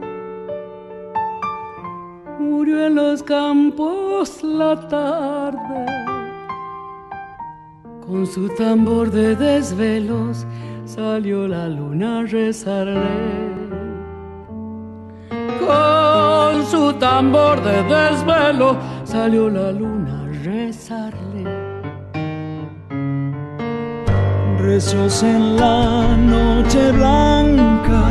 murió 2.39 2.87
en 2.87 2.95
los 2.95 3.23
campos 3.23 4.43
la 4.43 4.75
tarde. 4.89 5.85
Con 8.05 8.27
su 8.27 8.49
tambor 8.49 9.11
de 9.11 9.35
desvelos 9.35 10.45
salió 10.85 11.47
la 11.47 11.69
luna 11.69 12.19
a 12.19 12.23
rezarle. 12.23 13.47
Con 15.65 16.65
su 16.65 16.93
tambor 16.99 17.63
de 17.63 17.77
desvelo 17.95 18.77
salió 19.05 19.49
la 19.49 19.71
luna 19.71 20.23
a 20.23 20.27
rezarle 20.43 21.66
rezos 24.67 25.23
en 25.23 25.55
la 25.55 26.17
noche 26.17 26.91
blanca, 26.91 28.03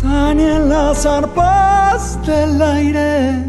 tañen 0.00 0.70
las 0.70 1.04
arpas 1.04 2.18
del 2.26 2.62
aire, 2.62 3.44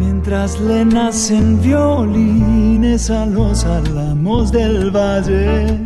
mientras 0.00 0.58
le 0.58 0.84
nacen 0.84 1.60
violines 1.62 3.10
a 3.10 3.24
los 3.26 3.64
álamos 3.64 4.50
del 4.50 4.90
valle. 4.90 5.78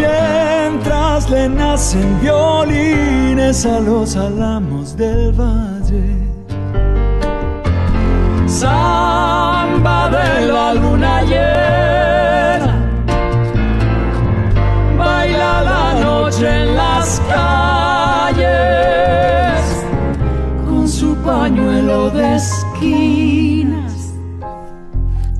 Mientras 0.00 1.28
le 1.28 1.48
nacen 1.50 2.18
violines 2.22 3.66
a 3.66 3.78
los 3.78 4.16
álamos 4.16 4.96
del 4.96 5.32
valle. 5.32 6.23
Samba 8.64 10.08
de 10.08 10.46
la 10.46 10.72
luna 10.72 11.22
llena, 11.22 12.74
baila 14.96 15.62
la 15.62 16.00
noche 16.00 16.48
en 16.62 16.74
las 16.74 17.20
calles 17.28 18.40
con 20.64 20.88
su 20.88 21.14
pañuelo 21.16 22.08
de 22.08 22.36
esquinas. 22.36 23.92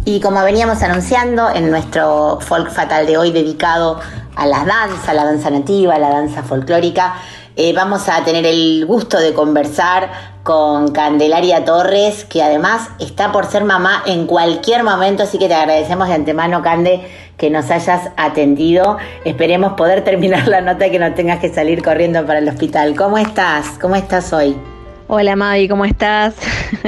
Y 0.04 0.20
como 0.20 0.44
veníamos 0.44 0.82
anunciando 0.82 1.48
en 1.48 1.70
nuestro 1.70 2.38
folk 2.42 2.70
fatal 2.72 3.06
de 3.06 3.16
hoy 3.16 3.32
dedicado 3.32 4.00
a 4.36 4.46
la 4.46 4.66
danza, 4.66 5.14
la 5.14 5.24
danza 5.24 5.48
nativa, 5.48 5.96
la 5.98 6.10
danza 6.10 6.42
folclórica, 6.42 7.14
eh, 7.56 7.72
vamos 7.72 8.08
a 8.08 8.24
tener 8.24 8.44
el 8.46 8.84
gusto 8.86 9.18
de 9.18 9.32
conversar 9.32 10.34
con 10.42 10.90
Candelaria 10.92 11.64
Torres, 11.64 12.24
que 12.24 12.42
además 12.42 12.88
está 12.98 13.32
por 13.32 13.46
ser 13.46 13.64
mamá 13.64 14.02
en 14.06 14.26
cualquier 14.26 14.82
momento, 14.82 15.22
así 15.22 15.38
que 15.38 15.48
te 15.48 15.54
agradecemos 15.54 16.08
de 16.08 16.14
antemano, 16.14 16.62
Cande, 16.62 17.00
que 17.36 17.50
nos 17.50 17.70
hayas 17.70 18.10
atendido. 18.16 18.98
Esperemos 19.24 19.74
poder 19.74 20.04
terminar 20.04 20.48
la 20.48 20.60
nota 20.60 20.86
y 20.86 20.90
que 20.90 20.98
no 20.98 21.14
tengas 21.14 21.38
que 21.38 21.52
salir 21.52 21.82
corriendo 21.82 22.26
para 22.26 22.40
el 22.40 22.48
hospital. 22.48 22.94
¿Cómo 22.96 23.18
estás? 23.18 23.78
¿Cómo 23.80 23.94
estás 23.94 24.32
hoy? 24.32 24.73
Hola 25.06 25.36
Mavi, 25.36 25.68
¿cómo 25.68 25.84
estás? 25.84 26.34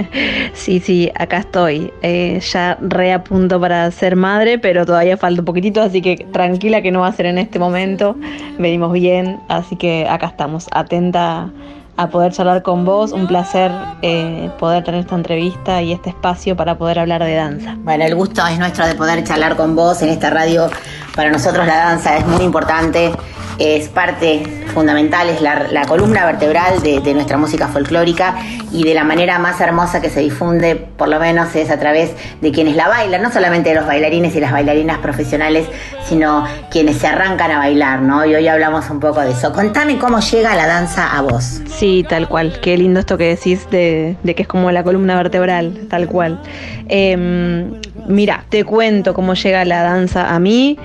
sí, 0.54 0.80
sí, 0.80 1.12
acá 1.16 1.38
estoy. 1.38 1.92
Eh, 2.00 2.40
ya 2.40 2.78
re 2.80 3.12
a 3.12 3.22
punto 3.22 3.60
para 3.60 3.90
ser 3.90 4.16
madre, 4.16 4.58
pero 4.58 4.86
todavía 4.86 5.18
falta 5.18 5.42
un 5.42 5.44
poquitito, 5.44 5.82
así 5.82 6.00
que 6.00 6.26
tranquila 6.32 6.80
que 6.80 6.90
no 6.90 7.00
va 7.00 7.08
a 7.08 7.12
ser 7.12 7.26
en 7.26 7.36
este 7.36 7.58
momento. 7.58 8.16
Venimos 8.58 8.90
bien, 8.94 9.38
así 9.48 9.76
que 9.76 10.06
acá 10.08 10.28
estamos, 10.28 10.66
atenta 10.72 11.50
a 11.98 12.08
poder 12.08 12.32
charlar 12.32 12.62
con 12.62 12.86
vos. 12.86 13.12
Un 13.12 13.26
placer 13.26 13.70
eh, 14.00 14.50
poder 14.58 14.82
tener 14.82 15.00
esta 15.00 15.14
entrevista 15.14 15.82
y 15.82 15.92
este 15.92 16.08
espacio 16.08 16.56
para 16.56 16.78
poder 16.78 16.98
hablar 17.00 17.22
de 17.22 17.34
danza. 17.34 17.76
Bueno, 17.80 18.04
el 18.04 18.14
gusto 18.14 18.46
es 18.46 18.58
nuestro 18.58 18.86
de 18.86 18.94
poder 18.94 19.24
charlar 19.24 19.56
con 19.56 19.76
vos 19.76 20.00
en 20.00 20.08
esta 20.08 20.30
radio. 20.30 20.70
Para 21.14 21.30
nosotros 21.30 21.66
la 21.66 21.76
danza 21.76 22.16
es 22.16 22.26
muy 22.26 22.44
importante, 22.44 23.12
es 23.59 23.88
parte 23.88 24.42
fundamental, 24.74 25.28
es 25.28 25.40
la, 25.40 25.86
columna 25.86 26.26
vertebral 26.26 26.82
de, 26.82 27.14
nuestra 27.14 27.38
música 27.38 27.68
folclórica 27.68 28.36
y 28.72 28.84
de 28.84 28.94
la 28.94 29.04
manera 29.04 29.38
más 29.38 29.61
hermosa 29.61 30.00
que 30.00 30.11
se 30.11 30.20
difunde, 30.20 30.76
por 30.76 31.09
lo 31.09 31.18
menos 31.18 31.54
es 31.54 31.70
a 31.70 31.78
través 31.78 32.12
de 32.40 32.52
quienes 32.52 32.76
la 32.76 32.88
bailan, 32.88 33.22
no 33.22 33.32
solamente 33.32 33.70
de 33.70 33.76
los 33.76 33.86
bailarines 33.86 34.34
y 34.36 34.40
las 34.40 34.52
bailarinas 34.52 34.98
profesionales, 34.98 35.66
sino 36.07 36.46
quienes 36.70 36.98
se 36.98 37.07
arrancan 37.07 37.50
a 37.50 37.59
bailar, 37.59 38.02
¿no? 38.02 38.26
Y 38.26 38.34
hoy 38.34 38.46
hablamos 38.48 38.90
un 38.90 39.00
poco 39.00 39.20
de 39.20 39.30
eso. 39.30 39.52
Contame 39.52 39.98
cómo 39.98 40.20
llega 40.20 40.54
la 40.54 40.66
danza 40.66 41.16
a 41.16 41.22
vos. 41.22 41.62
Sí, 41.66 42.04
tal 42.09 42.28
cual. 42.28 42.61
Qué 42.61 42.76
lindo 42.76 43.00
esto 43.00 43.16
que 43.16 43.28
decís 43.28 43.68
de, 43.70 44.16
que 44.24 44.42
es 44.42 44.48
como 44.48 44.70
la 44.70 44.82
columna 44.82 45.16
vertebral, 45.16 45.86
tal 45.88 46.07
cual. 46.09 46.40
Eh, 46.88 47.16
mira, 48.07 48.44
te 48.48 48.64
cuento 48.64 49.14
cómo 49.14 49.34
llega 49.34 49.64
la 49.64 49.82
danza 49.82 50.34
a 50.34 50.38
mí. 50.38 50.78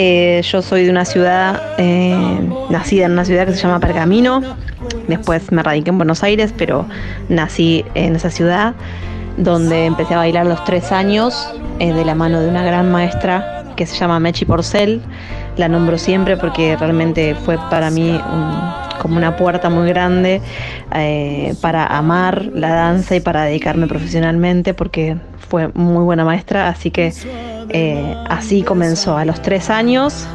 Eh, 0.00 0.42
yo 0.44 0.62
soy 0.62 0.84
de 0.84 0.90
una 0.90 1.04
ciudad, 1.04 1.60
eh, 1.76 2.48
nacida 2.70 3.06
en 3.06 3.12
una 3.12 3.24
ciudad 3.24 3.46
que 3.46 3.54
se 3.54 3.62
llama 3.62 3.80
Pergamino. 3.80 4.40
Después 5.08 5.50
me 5.50 5.60
radiqué 5.60 5.90
en 5.90 5.98
Buenos 5.98 6.22
Aires, 6.22 6.54
pero 6.56 6.86
nací 7.28 7.84
en 7.96 8.14
esa 8.14 8.30
ciudad, 8.30 8.74
donde 9.38 9.86
empecé 9.86 10.14
a 10.14 10.18
bailar 10.18 10.46
a 10.46 10.50
los 10.50 10.64
tres 10.64 10.92
años 10.92 11.52
eh, 11.80 11.92
de 11.92 12.04
la 12.04 12.14
mano 12.14 12.40
de 12.40 12.48
una 12.48 12.62
gran 12.62 12.92
maestra 12.92 13.64
que 13.74 13.86
se 13.86 13.96
llama 13.96 14.20
Mechi 14.20 14.44
Porcel. 14.44 15.02
La 15.56 15.66
nombro 15.66 15.98
siempre 15.98 16.36
porque 16.36 16.76
realmente 16.76 17.34
fue 17.34 17.58
para 17.68 17.90
mí 17.90 18.20
como 19.02 19.16
una 19.16 19.36
puerta 19.36 19.68
muy 19.68 19.88
grande 19.88 20.40
eh, 20.94 21.56
para 21.60 21.84
amar 21.86 22.44
la 22.54 22.68
danza 22.68 23.16
y 23.16 23.20
para 23.20 23.42
dedicarme 23.46 23.88
profesionalmente 23.88 24.74
porque 24.74 25.16
fue 25.48 25.68
muy 25.74 26.04
buena 26.04 26.24
maestra, 26.24 26.68
así 26.68 26.92
que 26.92 27.12
eh, 27.70 28.14
así 28.28 28.62
comenzó 28.62 29.16
a 29.16 29.24
los 29.24 29.40
tres 29.42 29.70
años 29.70 30.26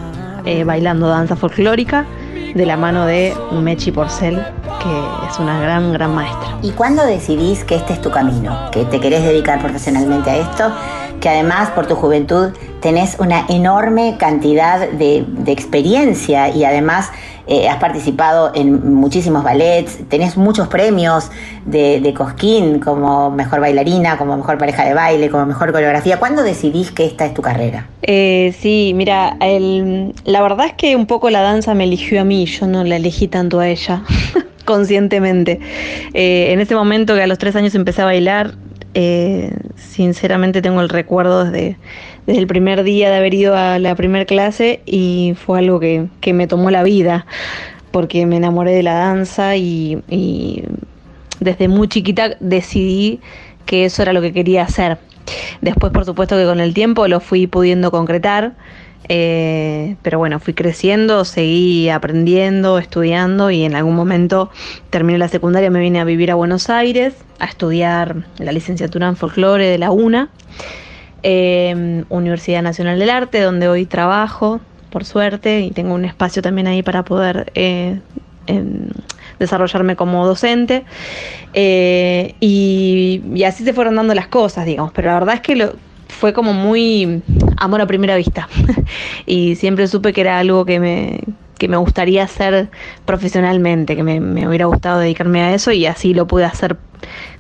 eh, 0.46 0.64
bailando 0.64 1.08
danza 1.08 1.36
folclórica 1.36 2.06
de 2.54 2.66
la 2.66 2.78
mano 2.78 3.06
de 3.06 3.34
Mechi 3.52 3.92
Porcel, 3.92 4.36
que 4.36 5.28
es 5.30 5.40
una 5.40 5.60
gran, 5.60 5.94
gran 5.94 6.14
maestra. 6.14 6.58
¿Y 6.62 6.72
cuándo 6.72 7.04
decidís 7.04 7.64
que 7.64 7.76
este 7.76 7.94
es 7.94 8.02
tu 8.02 8.12
camino? 8.12 8.70
Que 8.72 8.86
te 8.86 9.00
querés 9.00 9.24
dedicar 9.24 9.60
profesionalmente 9.60 10.30
a 10.30 10.38
esto, 10.38 10.72
que 11.24 11.30
además 11.30 11.70
por 11.70 11.88
tu 11.88 11.96
juventud 11.96 12.50
tenés 12.82 13.16
una 13.18 13.46
enorme 13.48 14.18
cantidad 14.20 14.90
de, 14.90 15.26
experiencia 15.48 16.50
y 16.50 16.66
además 16.66 17.12
eh, 17.48 17.70
has 17.70 17.78
participado 17.78 18.52
en 18.54 18.94
muchísimos 18.94 19.42
ballets, 19.42 20.00
tenés 20.10 20.36
muchos 20.36 20.68
premios 20.68 21.32
de, 21.66 22.14
Cosquín 22.14 22.82
como 22.82 23.32
mejor 23.32 23.62
bailarina, 23.62 24.18
como 24.18 24.36
mejor 24.36 24.58
pareja 24.58 24.84
de 24.84 24.94
baile, 24.94 25.30
como 25.30 25.46
mejor 25.46 25.72
coreografía. 25.72 26.20
¿Cuándo 26.20 26.44
decidís 26.44 26.92
que 26.92 27.06
esta 27.06 27.26
es 27.26 27.34
tu 27.34 27.42
carrera? 27.42 27.88
Eh, 28.02 28.54
sí, 28.60 28.92
mira, 28.94 29.38
la 29.40 30.42
verdad 30.42 30.66
es 30.66 30.74
que 30.74 30.98
un 30.98 31.06
poco 31.06 31.30
la 31.30 31.40
danza 31.40 31.74
me 31.74 31.86
eligió 31.86 32.20
a 32.20 32.26
mí, 32.26 32.46
yo 32.48 32.68
no 32.68 32.84
la 32.84 32.98
elegí 32.98 33.30
tanto 33.30 33.62
a 33.62 33.70
ella, 33.70 34.04
conscientemente. 34.66 35.62
Eh, 36.14 36.52
en 36.52 36.60
ese 36.60 36.76
momento 36.76 37.16
que 37.16 37.24
a 37.24 37.28
los 37.28 37.38
tres 37.38 37.56
años 37.56 37.76
empecé 37.76 38.02
a 38.02 38.06
bailar, 38.06 38.56
eh, 38.94 39.52
sinceramente 39.76 40.62
tengo 40.62 40.82
el 40.82 40.90
recuerdo 40.90 41.46
desde, 41.46 41.78
desde 42.26 42.40
el 42.40 42.48
primer 42.48 42.84
día 42.84 43.10
de 43.10 43.18
haber 43.18 43.34
ido 43.34 43.56
a 43.56 43.80
la 43.80 43.96
primer 43.96 44.26
clase 44.26 44.82
y 44.86 45.34
fue 45.36 45.60
algo 45.60 45.80
que, 45.80 46.08
que 46.22 46.34
me 46.34 46.48
tomó 46.48 46.70
la 46.72 46.84
vida, 46.84 47.26
porque 47.92 48.26
me 48.26 48.38
enamoré 48.38 48.74
de 48.74 48.84
la 48.84 48.94
danza 48.94 49.56
y, 49.56 50.02
y 50.10 50.64
desde 51.40 51.68
muy 51.68 51.88
chiquita 51.88 52.36
decidí 52.40 53.20
que 53.66 53.86
eso 53.86 54.02
era 54.02 54.14
lo 54.14 54.22
que 54.22 54.34
quería 54.34 54.64
hacer. 54.64 54.98
Después, 55.62 55.92
por 55.94 56.06
supuesto 56.06 56.36
que 56.36 56.46
con 56.46 56.60
el 56.60 56.74
tiempo 56.74 57.08
lo 57.08 57.20
fui 57.20 57.48
pudiendo 57.48 57.92
concretar, 57.92 58.54
eh, 59.10 59.96
pero 60.02 60.18
bueno, 60.18 60.40
fui 60.40 60.54
creciendo, 60.54 61.26
seguí 61.26 61.90
aprendiendo, 61.90 62.78
estudiando 62.78 63.52
y 63.52 63.64
en 63.64 63.76
algún 63.76 63.96
momento 63.96 64.50
terminé 64.90 65.18
la 65.18 65.28
secundaria, 65.28 65.70
me 65.70 65.80
vine 65.80 66.00
a 66.00 66.06
vivir 66.06 66.32
a 66.32 66.36
Buenos 66.36 66.70
Aires 66.70 67.14
a 67.40 67.46
estudiar 67.46 68.26
la 68.38 68.52
licenciatura 68.52 69.08
en 69.08 69.16
folclore 69.16 69.68
de 69.68 69.78
la 69.78 69.92
UNA, 69.92 70.30
eh, 71.24 72.04
Universidad 72.10 72.62
Nacional 72.62 73.00
del 73.00 73.10
Arte, 73.10 73.42
donde 73.42 73.68
hoy 73.68 73.86
trabajo, 73.86 74.62
por 74.90 75.04
suerte, 75.06 75.62
y 75.62 75.72
tengo 75.72 75.94
un 75.94 76.06
espacio 76.06 76.42
también 76.42 76.68
ahí 76.68 76.84
para 76.84 77.04
poder 77.04 77.52
eh, 77.56 78.00
em, 78.48 78.88
desarrollarme 79.40 79.96
como 79.96 80.26
docente. 80.26 80.86
Eh, 81.54 82.36
y, 82.40 83.22
y 83.34 83.44
así 83.44 83.64
se 83.64 83.74
fueron 83.74 83.96
dando 83.96 84.14
las 84.14 84.28
cosas, 84.28 84.66
digamos. 84.66 84.92
Pero 84.94 85.10
la 85.10 85.16
verdad 85.16 85.36
es 85.36 85.42
que 85.42 85.56
lo, 85.56 85.74
fue 86.14 86.34
como 86.34 86.54
muy 86.54 87.22
amor 87.58 87.82
a 87.82 87.88
primera 87.88 88.16
vista. 88.16 88.48
y 89.26 89.56
siempre 89.56 89.88
supe 89.88 90.14
que 90.14 90.22
era 90.22 90.40
algo 90.40 90.66
que 90.66 90.80
me, 90.80 91.20
que 91.58 91.68
me 91.68 91.78
gustaría 91.78 92.24
hacer 92.24 92.70
profesionalmente, 93.06 93.96
que 93.96 94.04
me, 94.04 94.20
me 94.20 94.48
hubiera 94.48 94.66
gustado 94.66 95.00
dedicarme 95.00 95.42
a 95.42 95.54
eso 95.54 95.72
y 95.72 95.86
así 95.86 96.14
lo 96.14 96.28
pude 96.28 96.46
hacer 96.46 96.78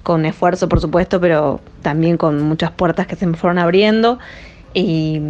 con 0.04 0.26
esfuerzo, 0.26 0.68
por 0.68 0.82
supuesto, 0.82 1.20
pero 1.22 1.62
también 1.82 2.18
con 2.18 2.42
muchas 2.42 2.72
puertas 2.72 3.08
que 3.08 3.16
se 3.16 3.26
me 3.26 3.38
fueron 3.38 3.60
abriendo. 3.60 4.20
Y, 4.74 5.22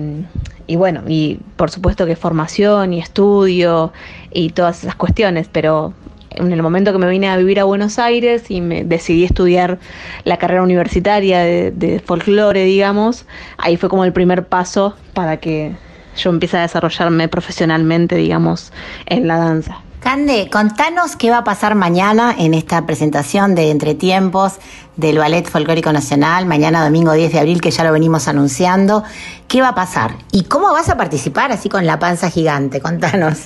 y 0.67 0.75
bueno, 0.77 1.03
y 1.07 1.39
por 1.57 1.69
supuesto 1.69 2.05
que 2.05 2.15
formación 2.15 2.93
y 2.93 2.99
estudio 2.99 3.91
y 4.31 4.49
todas 4.49 4.83
esas 4.83 4.95
cuestiones, 4.95 5.49
pero 5.51 5.93
en 6.35 6.51
el 6.51 6.61
momento 6.61 6.91
que 6.91 6.97
me 6.97 7.09
vine 7.09 7.29
a 7.29 7.37
vivir 7.37 7.59
a 7.59 7.63
Buenos 7.63 7.99
Aires 7.99 8.49
y 8.49 8.61
me 8.61 8.83
decidí 8.83 9.23
estudiar 9.23 9.79
la 10.23 10.37
carrera 10.37 10.63
universitaria 10.63 11.39
de, 11.39 11.71
de 11.71 11.99
folclore, 11.99 12.65
digamos, 12.65 13.25
ahí 13.57 13.77
fue 13.77 13.89
como 13.89 14.05
el 14.05 14.13
primer 14.13 14.45
paso 14.45 14.95
para 15.13 15.37
que 15.37 15.73
yo 16.17 16.29
empiece 16.29 16.57
a 16.57 16.61
desarrollarme 16.61 17.27
profesionalmente, 17.27 18.15
digamos, 18.15 18.71
en 19.05 19.27
la 19.27 19.37
danza. 19.37 19.79
Cande, 20.03 20.49
contanos 20.51 21.15
qué 21.15 21.29
va 21.29 21.37
a 21.37 21.43
pasar 21.45 21.75
mañana 21.75 22.35
en 22.37 22.53
esta 22.53 22.85
presentación 22.85 23.55
de 23.55 23.71
Entretiempos 23.71 24.55
del 24.97 25.17
Ballet 25.17 25.47
Folclórico 25.47 25.93
Nacional, 25.93 26.45
mañana 26.45 26.83
domingo 26.83 27.13
10 27.13 27.31
de 27.31 27.39
abril, 27.39 27.61
que 27.61 27.71
ya 27.71 27.85
lo 27.85 27.93
venimos 27.93 28.27
anunciando. 28.27 29.05
¿Qué 29.47 29.61
va 29.61 29.69
a 29.69 29.75
pasar? 29.75 30.15
¿Y 30.33 30.43
cómo 30.43 30.73
vas 30.73 30.89
a 30.89 30.97
participar 30.97 31.53
así 31.53 31.69
con 31.69 31.85
la 31.85 31.99
panza 31.99 32.29
gigante? 32.29 32.81
Contanos. 32.81 33.45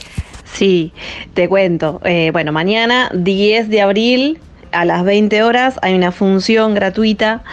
Sí, 0.54 0.91
te 1.34 1.48
cuento. 1.48 2.02
Eh, 2.04 2.32
bueno, 2.32 2.52
mañana 2.52 3.10
10 3.14 3.70
de 3.70 3.82
abril 3.82 4.39
a 4.72 4.86
las 4.86 5.04
20 5.04 5.43
horas 5.43 5.80
hay 5.82 5.93
una 5.95 6.12
función 6.12 6.74
gratuita 6.74 7.43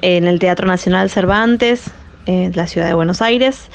en 0.00 0.24
el 0.26 0.38
Teatro 0.38 0.66
Nacional 0.66 1.10
Cervantes, 1.10 1.90
en 2.26 2.52
la 2.54 2.66
ciudad 2.66 2.86
de 2.86 2.94
Buenos 2.94 3.20
Aires, 3.20 3.68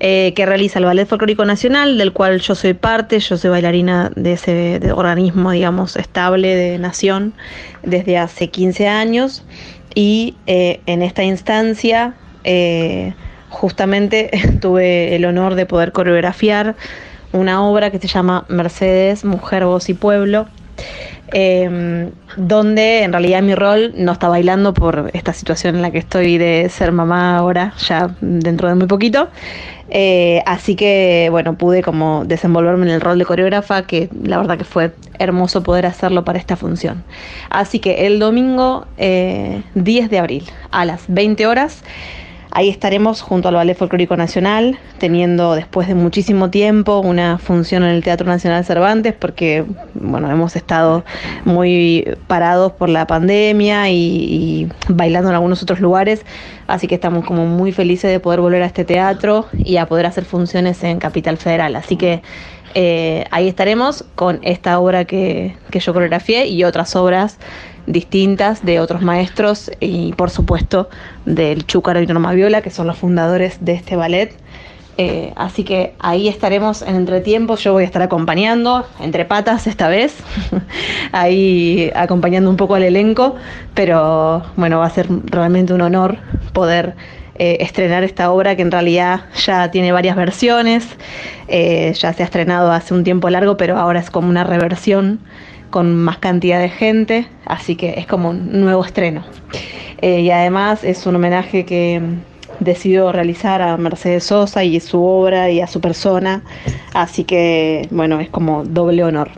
eh, 0.00 0.32
que 0.34 0.46
realiza 0.46 0.78
el 0.78 0.86
Ballet 0.86 1.06
Folclórico 1.06 1.44
Nacional, 1.44 1.98
del 1.98 2.12
cual 2.12 2.40
yo 2.40 2.54
soy 2.54 2.74
parte, 2.74 3.20
yo 3.20 3.36
soy 3.36 3.50
bailarina 3.50 4.10
de 4.16 4.32
ese 4.32 4.80
organismo, 4.94 5.50
digamos, 5.50 5.96
estable 5.96 6.54
de 6.54 6.78
nación 6.78 7.34
desde 7.82 8.18
hace 8.18 8.48
15 8.48 8.88
años 8.88 9.44
y 9.94 10.36
eh, 10.46 10.80
en 10.86 11.02
esta 11.02 11.22
instancia 11.22 12.14
justamente 13.50 14.30
tuve 14.60 15.14
el 15.14 15.24
honor 15.26 15.54
de 15.54 15.66
poder 15.66 15.92
coreografiar 15.92 16.76
una 17.32 17.64
obra 17.64 17.90
que 17.90 17.98
se 17.98 18.08
llama 18.08 18.44
Mercedes, 18.48 19.24
Mujer, 19.24 19.64
Voz 19.64 19.88
y 19.88 19.94
Pueblo, 19.94 20.46
eh, 21.32 22.10
donde 22.36 23.02
en 23.02 23.12
realidad 23.12 23.42
mi 23.42 23.54
rol 23.54 23.94
no 23.96 24.12
está 24.12 24.28
bailando 24.28 24.74
por 24.74 25.10
esta 25.14 25.32
situación 25.32 25.76
en 25.76 25.82
la 25.82 25.90
que 25.90 25.98
estoy 25.98 26.38
de 26.38 26.68
ser 26.68 26.92
mamá 26.92 27.36
ahora, 27.36 27.72
ya 27.78 28.14
dentro 28.20 28.68
de 28.68 28.74
muy 28.74 28.86
poquito. 28.86 29.28
Eh, 29.94 30.42
así 30.46 30.74
que 30.74 31.28
bueno, 31.30 31.58
pude 31.58 31.82
como 31.82 32.24
desenvolverme 32.24 32.86
en 32.86 32.92
el 32.92 33.00
rol 33.00 33.18
de 33.18 33.24
coreógrafa, 33.24 33.82
que 33.82 34.08
la 34.22 34.38
verdad 34.38 34.56
que 34.56 34.64
fue 34.64 34.92
hermoso 35.18 35.62
poder 35.62 35.86
hacerlo 35.86 36.24
para 36.24 36.38
esta 36.38 36.56
función. 36.56 37.04
Así 37.50 37.78
que 37.78 38.06
el 38.06 38.18
domingo 38.18 38.86
eh, 38.96 39.62
10 39.74 40.10
de 40.10 40.18
abril 40.18 40.44
a 40.70 40.84
las 40.84 41.04
20 41.08 41.46
horas 41.46 41.82
Ahí 42.54 42.68
estaremos 42.68 43.22
junto 43.22 43.48
al 43.48 43.54
Ballet 43.54 43.74
Folclórico 43.74 44.14
Nacional, 44.14 44.78
teniendo 44.98 45.54
después 45.54 45.88
de 45.88 45.94
muchísimo 45.94 46.50
tiempo 46.50 47.00
una 47.00 47.38
función 47.38 47.82
en 47.82 47.88
el 47.88 48.04
Teatro 48.04 48.26
Nacional 48.26 48.62
Cervantes, 48.66 49.14
porque 49.14 49.64
bueno, 49.94 50.30
hemos 50.30 50.54
estado 50.54 51.02
muy 51.46 52.06
parados 52.26 52.72
por 52.72 52.90
la 52.90 53.06
pandemia 53.06 53.88
y, 53.88 54.68
bailando 54.86 55.30
en 55.30 55.36
algunos 55.36 55.62
otros 55.62 55.80
lugares, 55.80 56.26
así 56.66 56.86
que 56.88 56.96
estamos 56.96 57.24
como 57.24 57.46
muy 57.46 57.72
felices 57.72 58.10
de 58.10 58.20
poder 58.20 58.42
volver 58.42 58.62
a 58.62 58.66
este 58.66 58.84
teatro 58.84 59.46
y 59.54 59.78
a 59.78 59.86
poder 59.86 60.04
hacer 60.04 60.26
funciones 60.26 60.84
en 60.84 60.98
Capital 60.98 61.38
Federal. 61.38 61.74
Así 61.74 61.96
que 61.96 62.20
eh, 62.74 63.24
ahí 63.30 63.48
estaremos 63.48 64.04
con 64.14 64.40
esta 64.42 64.78
obra 64.78 65.06
que, 65.06 65.56
que 65.70 65.80
yo 65.80 65.94
coreografié 65.94 66.48
y 66.48 66.64
otras 66.64 66.96
obras 66.96 67.38
distintas 67.86 68.64
de 68.64 68.80
otros 68.80 69.02
maestros 69.02 69.70
y 69.80 70.12
por 70.12 70.30
supuesto 70.30 70.88
del 71.24 71.66
Chúcaro 71.66 72.00
y 72.00 72.06
Norma 72.06 72.32
Viola, 72.32 72.62
que 72.62 72.70
son 72.70 72.86
los 72.86 72.96
fundadores 72.96 73.64
de 73.64 73.72
este 73.72 73.96
ballet. 73.96 74.34
Eh, 74.98 75.32
así 75.36 75.64
que 75.64 75.94
ahí 75.98 76.28
estaremos 76.28 76.82
en 76.82 76.96
entretiempos, 76.96 77.64
yo 77.64 77.72
voy 77.72 77.84
a 77.84 77.86
estar 77.86 78.02
acompañando, 78.02 78.86
entre 79.00 79.24
patas 79.24 79.66
esta 79.66 79.88
vez, 79.88 80.14
ahí 81.12 81.90
acompañando 81.94 82.50
un 82.50 82.56
poco 82.56 82.74
al 82.74 82.82
elenco, 82.82 83.36
pero 83.72 84.42
bueno, 84.56 84.80
va 84.80 84.86
a 84.86 84.90
ser 84.90 85.08
realmente 85.24 85.72
un 85.72 85.80
honor 85.80 86.18
poder 86.52 86.94
eh, 87.36 87.56
estrenar 87.60 88.04
esta 88.04 88.30
obra 88.30 88.54
que 88.54 88.62
en 88.62 88.70
realidad 88.70 89.22
ya 89.46 89.70
tiene 89.70 89.92
varias 89.92 90.14
versiones, 90.14 90.86
eh, 91.48 91.94
ya 91.98 92.12
se 92.12 92.22
ha 92.22 92.26
estrenado 92.26 92.70
hace 92.70 92.92
un 92.92 93.02
tiempo 93.02 93.30
largo, 93.30 93.56
pero 93.56 93.78
ahora 93.78 93.98
es 93.98 94.10
como 94.10 94.28
una 94.28 94.44
reversión 94.44 95.20
con 95.72 95.96
más 95.96 96.18
cantidad 96.18 96.60
de 96.60 96.68
gente, 96.68 97.26
así 97.46 97.74
que 97.74 97.94
es 97.98 98.06
como 98.06 98.30
un 98.30 98.60
nuevo 98.60 98.84
estreno. 98.84 99.24
Eh, 100.00 100.20
y 100.20 100.30
además 100.30 100.84
es 100.84 101.04
un 101.06 101.16
homenaje 101.16 101.64
que 101.64 102.00
decidió 102.60 103.10
realizar 103.10 103.60
a 103.60 103.76
Mercedes 103.76 104.24
Sosa 104.24 104.62
y 104.62 104.78
su 104.78 105.02
obra 105.02 105.50
y 105.50 105.60
a 105.60 105.66
su 105.66 105.80
persona, 105.80 106.44
así 106.94 107.24
que 107.24 107.88
bueno, 107.90 108.20
es 108.20 108.28
como 108.28 108.62
doble 108.64 109.02
honor. 109.02 109.30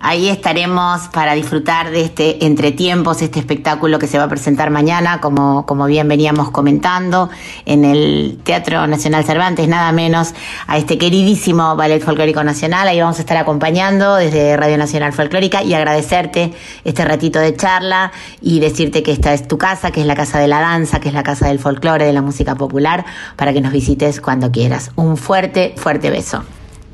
Ahí 0.00 0.28
estaremos 0.28 1.08
para 1.08 1.34
disfrutar 1.34 1.90
de 1.90 2.02
este 2.02 2.46
entretiempos, 2.46 3.20
este 3.20 3.40
espectáculo 3.40 3.98
que 3.98 4.06
se 4.06 4.16
va 4.16 4.24
a 4.24 4.28
presentar 4.28 4.70
mañana, 4.70 5.20
como, 5.20 5.66
como 5.66 5.86
bien 5.86 6.06
veníamos 6.06 6.50
comentando, 6.50 7.30
en 7.66 7.84
el 7.84 8.38
Teatro 8.44 8.86
Nacional 8.86 9.24
Cervantes, 9.24 9.66
nada 9.66 9.90
menos, 9.90 10.34
a 10.68 10.78
este 10.78 10.98
queridísimo 10.98 11.74
Ballet 11.74 12.00
Folclórico 12.00 12.44
Nacional. 12.44 12.86
Ahí 12.86 13.00
vamos 13.00 13.18
a 13.18 13.20
estar 13.20 13.36
acompañando 13.36 14.14
desde 14.14 14.56
Radio 14.56 14.78
Nacional 14.78 15.12
Folclórica 15.12 15.64
y 15.64 15.74
agradecerte 15.74 16.52
este 16.84 17.04
ratito 17.04 17.40
de 17.40 17.56
charla 17.56 18.12
y 18.40 18.60
decirte 18.60 19.02
que 19.02 19.10
esta 19.10 19.34
es 19.34 19.48
tu 19.48 19.58
casa, 19.58 19.90
que 19.90 20.00
es 20.00 20.06
la 20.06 20.14
casa 20.14 20.38
de 20.38 20.46
la 20.46 20.60
danza, 20.60 21.00
que 21.00 21.08
es 21.08 21.14
la 21.14 21.24
casa 21.24 21.48
del 21.48 21.58
folclore, 21.58 22.04
de 22.04 22.12
la 22.12 22.22
música 22.22 22.54
popular, 22.54 23.04
para 23.34 23.52
que 23.52 23.60
nos 23.60 23.72
visites 23.72 24.20
cuando 24.20 24.52
quieras. 24.52 24.92
Un 24.94 25.16
fuerte, 25.16 25.74
fuerte 25.76 26.10
beso. 26.10 26.44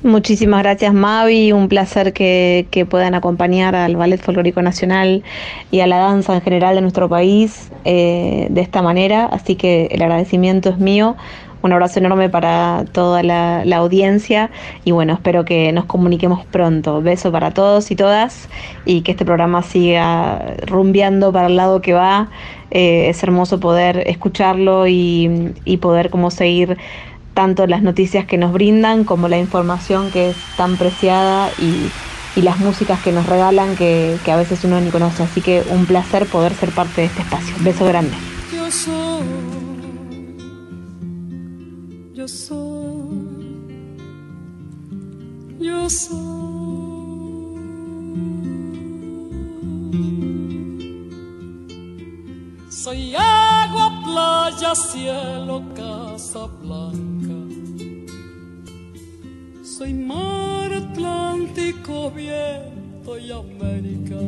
Muchísimas 0.05 0.63
gracias 0.63 0.93
Mavi, 0.93 1.53
un 1.53 1.71
placer 1.71 2.13
que, 2.13 2.67
que, 2.71 2.85
puedan 2.85 3.15
acompañar 3.15 3.75
al 3.75 3.97
Ballet 3.97 4.21
Folclórico 4.21 4.61
Nacional 4.61 5.23
y 5.71 5.81
a 5.81 5.87
la 5.87 5.97
danza 5.97 6.35
en 6.35 6.43
general 6.43 6.75
de 6.75 6.83
nuestro 6.83 7.09
país 7.09 7.73
eh, 7.87 8.47
de 8.51 8.61
esta 8.61 8.83
manera, 8.83 9.25
así 9.25 9.57
que 9.57 9.87
el 9.91 10.03
agradecimiento 10.03 10.69
es 10.69 10.79
mío, 10.79 11.17
un 11.63 11.73
abrazo 11.73 12.01
enorme 12.01 12.29
para 12.29 12.85
toda 12.93 13.23
la, 13.23 13.63
audiencia. 13.79 14.51
Y 14.85 14.91
bueno, 14.91 15.15
espero 15.15 15.47
que 15.47 15.73
nos 15.73 15.87
comuniquemos 15.87 16.45
pronto. 16.45 17.01
Beso 17.01 17.33
para 17.33 17.53
todos 17.53 17.91
y 17.91 17.97
todas. 17.97 18.51
Y 18.85 19.01
que 19.01 19.13
este 19.13 19.25
programa 19.25 19.63
siga 19.63 20.57
rumbeando 20.67 21.33
para 21.33 21.47
el 21.47 21.57
lado 21.57 21.81
que 21.81 21.95
va. 21.95 22.29
Eh, 22.71 23.09
es 23.09 23.23
hermoso 23.23 23.61
poder 23.61 24.03
escucharlo 24.07 24.87
y, 24.87 25.55
y 25.65 25.79
poder 25.79 26.11
como 26.11 26.31
seguir 26.31 26.77
tanto 27.35 27.67
las 27.67 27.83
noticias 27.83 28.25
que 28.27 28.39
nos 28.39 28.53
brindan 28.53 29.05
como 29.05 29.29
la 29.29 29.39
información 29.39 30.11
que 30.11 30.31
es 30.31 30.37
tan 30.57 30.77
preciada 30.77 31.51
y, 31.59 31.91
y 32.37 32.43
las 32.43 32.59
músicas 32.61 33.03
que 33.03 33.13
nos 33.13 33.27
regalan 33.27 33.77
que, 33.77 34.17
que, 34.25 34.33
a 34.33 34.37
veces 34.37 34.65
uno 34.65 34.81
ni 34.81 34.91
conoce. 34.91 35.25
Así 35.25 35.41
que 35.41 35.63
un 35.71 35.87
placer 35.87 36.27
poder 36.27 36.55
ser 36.55 36.71
parte 36.71 37.03
de 37.03 37.07
este 37.09 37.23
espacio. 37.23 37.55
Beso 37.61 37.85
grande. 37.85 38.15
Yo 38.53 38.71
soy, 38.71 39.25
yo 42.15 42.29
soy, 42.29 43.59
yo 45.61 45.91
soy. 45.91 46.45
Soy 52.85 53.15
agua, 53.17 54.03
playa, 54.05 54.75
cielo, 54.75 55.63
casa 55.75 56.47
blanca. 56.61 57.04
Soy 59.77 59.93
mar 59.93 60.73
Atlántico, 60.73 62.09
viento 62.13 63.19
y 63.19 63.33
América. 63.33 64.21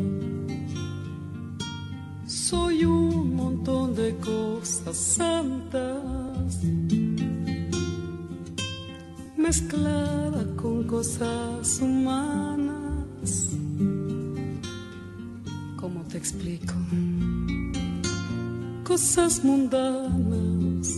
Soy 2.27 2.85
un 2.85 3.37
montón 3.37 3.95
de 3.95 4.17
cosas 4.17 4.97
santas 4.97 6.59
mezclada 9.37 10.45
con 10.57 10.83
cosas 10.83 11.81
humanas. 11.81 13.51
¿Cómo 15.77 16.03
te 16.09 16.19
explico? 16.19 16.75
Cosas 18.83 19.45
mundanas. 19.45 20.89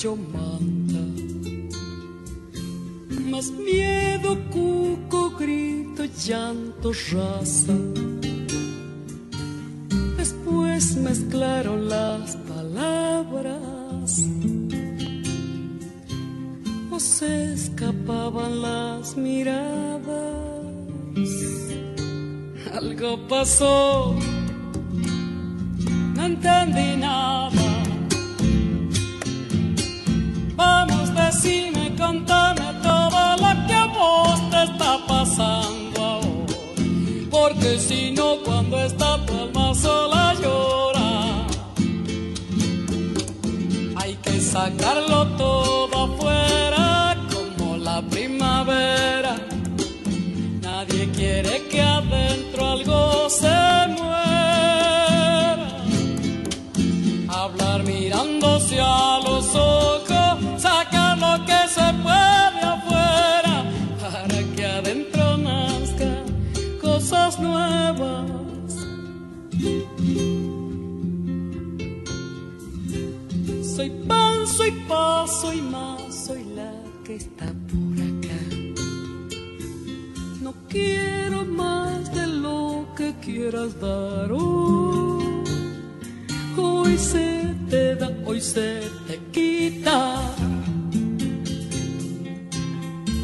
Techo, 0.00 0.16
manta. 0.16 1.00
Más 3.30 3.50
miedo, 3.50 4.38
cuco, 4.50 5.30
grito, 5.38 6.04
llanto, 6.26 6.92
raza. 7.12 7.74
Después 10.16 10.96
mezclaron 10.96 11.88
las 11.88 12.36
palabras. 12.36 14.24
O 16.90 16.98
se 16.98 17.52
escapaban 17.52 18.62
las 18.62 19.16
miradas. 19.16 20.00
Algo 22.74 23.28
pasó, 23.28 24.14
no 26.14 26.24
entendí 26.24 26.96
nada. 26.96 27.69
Contame 32.10 32.68
todo 32.82 33.20
lo 33.42 33.50
que 33.66 33.74
a 33.74 33.86
vos 33.86 34.38
te 34.50 34.62
está 34.64 34.92
pasando 35.06 35.98
ahora. 36.14 36.56
Porque 37.30 37.78
si 37.78 38.10
no, 38.10 38.28
cuando 38.44 38.76
está 38.80 39.24
tu 39.26 39.32
alma 39.44 39.74
sola 39.74 40.34
llora. 40.42 41.10
Hay 44.00 44.14
que 44.24 44.40
sacarlo 44.40 45.18
todo 45.42 45.69
soy 75.30 75.60
más, 75.62 76.26
soy 76.26 76.44
la 76.56 76.72
que 77.04 77.14
está 77.16 77.46
por 77.70 77.96
acá. 78.10 78.40
No 80.42 80.54
quiero 80.68 81.44
más 81.44 82.12
de 82.12 82.26
lo 82.26 82.86
que 82.96 83.14
quieras 83.20 83.80
dar. 83.80 84.32
hoy. 84.32 85.24
Hoy 86.56 86.98
se 86.98 87.54
te 87.68 87.94
da, 87.94 88.10
hoy 88.26 88.40
se 88.40 88.80
te 89.06 89.18
quita. 89.30 90.20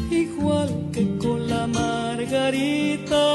Igual 0.09 0.89
que 0.93 1.17
con 1.17 1.47
la 1.49 1.67
margarita. 1.67 3.26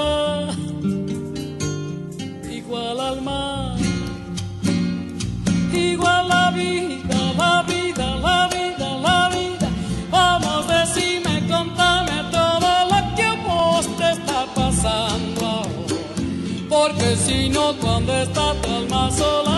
Cuando 17.81 18.13
está 18.13 18.55
tu 18.61 18.69
alma 18.71 19.11
sola 19.11 19.52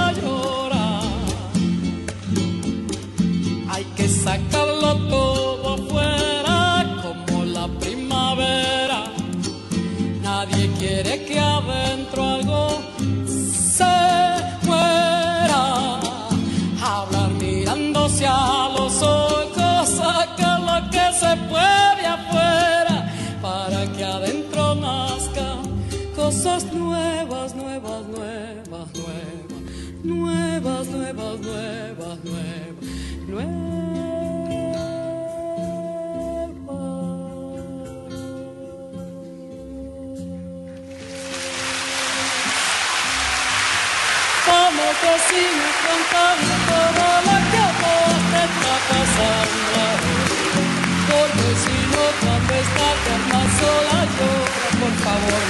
cuando 52.21 52.55
está 52.55 52.89
tu 53.03 53.11
alma 53.15 53.43
sola 53.59 53.99
llora, 54.17 54.69
por 54.81 54.95
favor. 55.05 55.43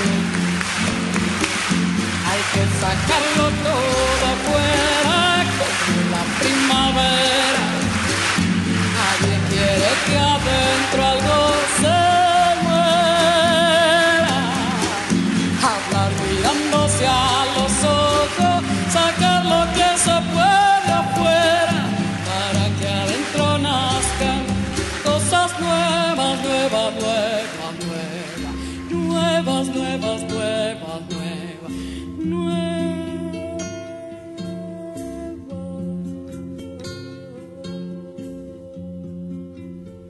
Hay 2.28 2.42
que 2.52 2.64
sacarlo 2.80 3.44
todo 3.62 4.24
afuera 4.32 4.93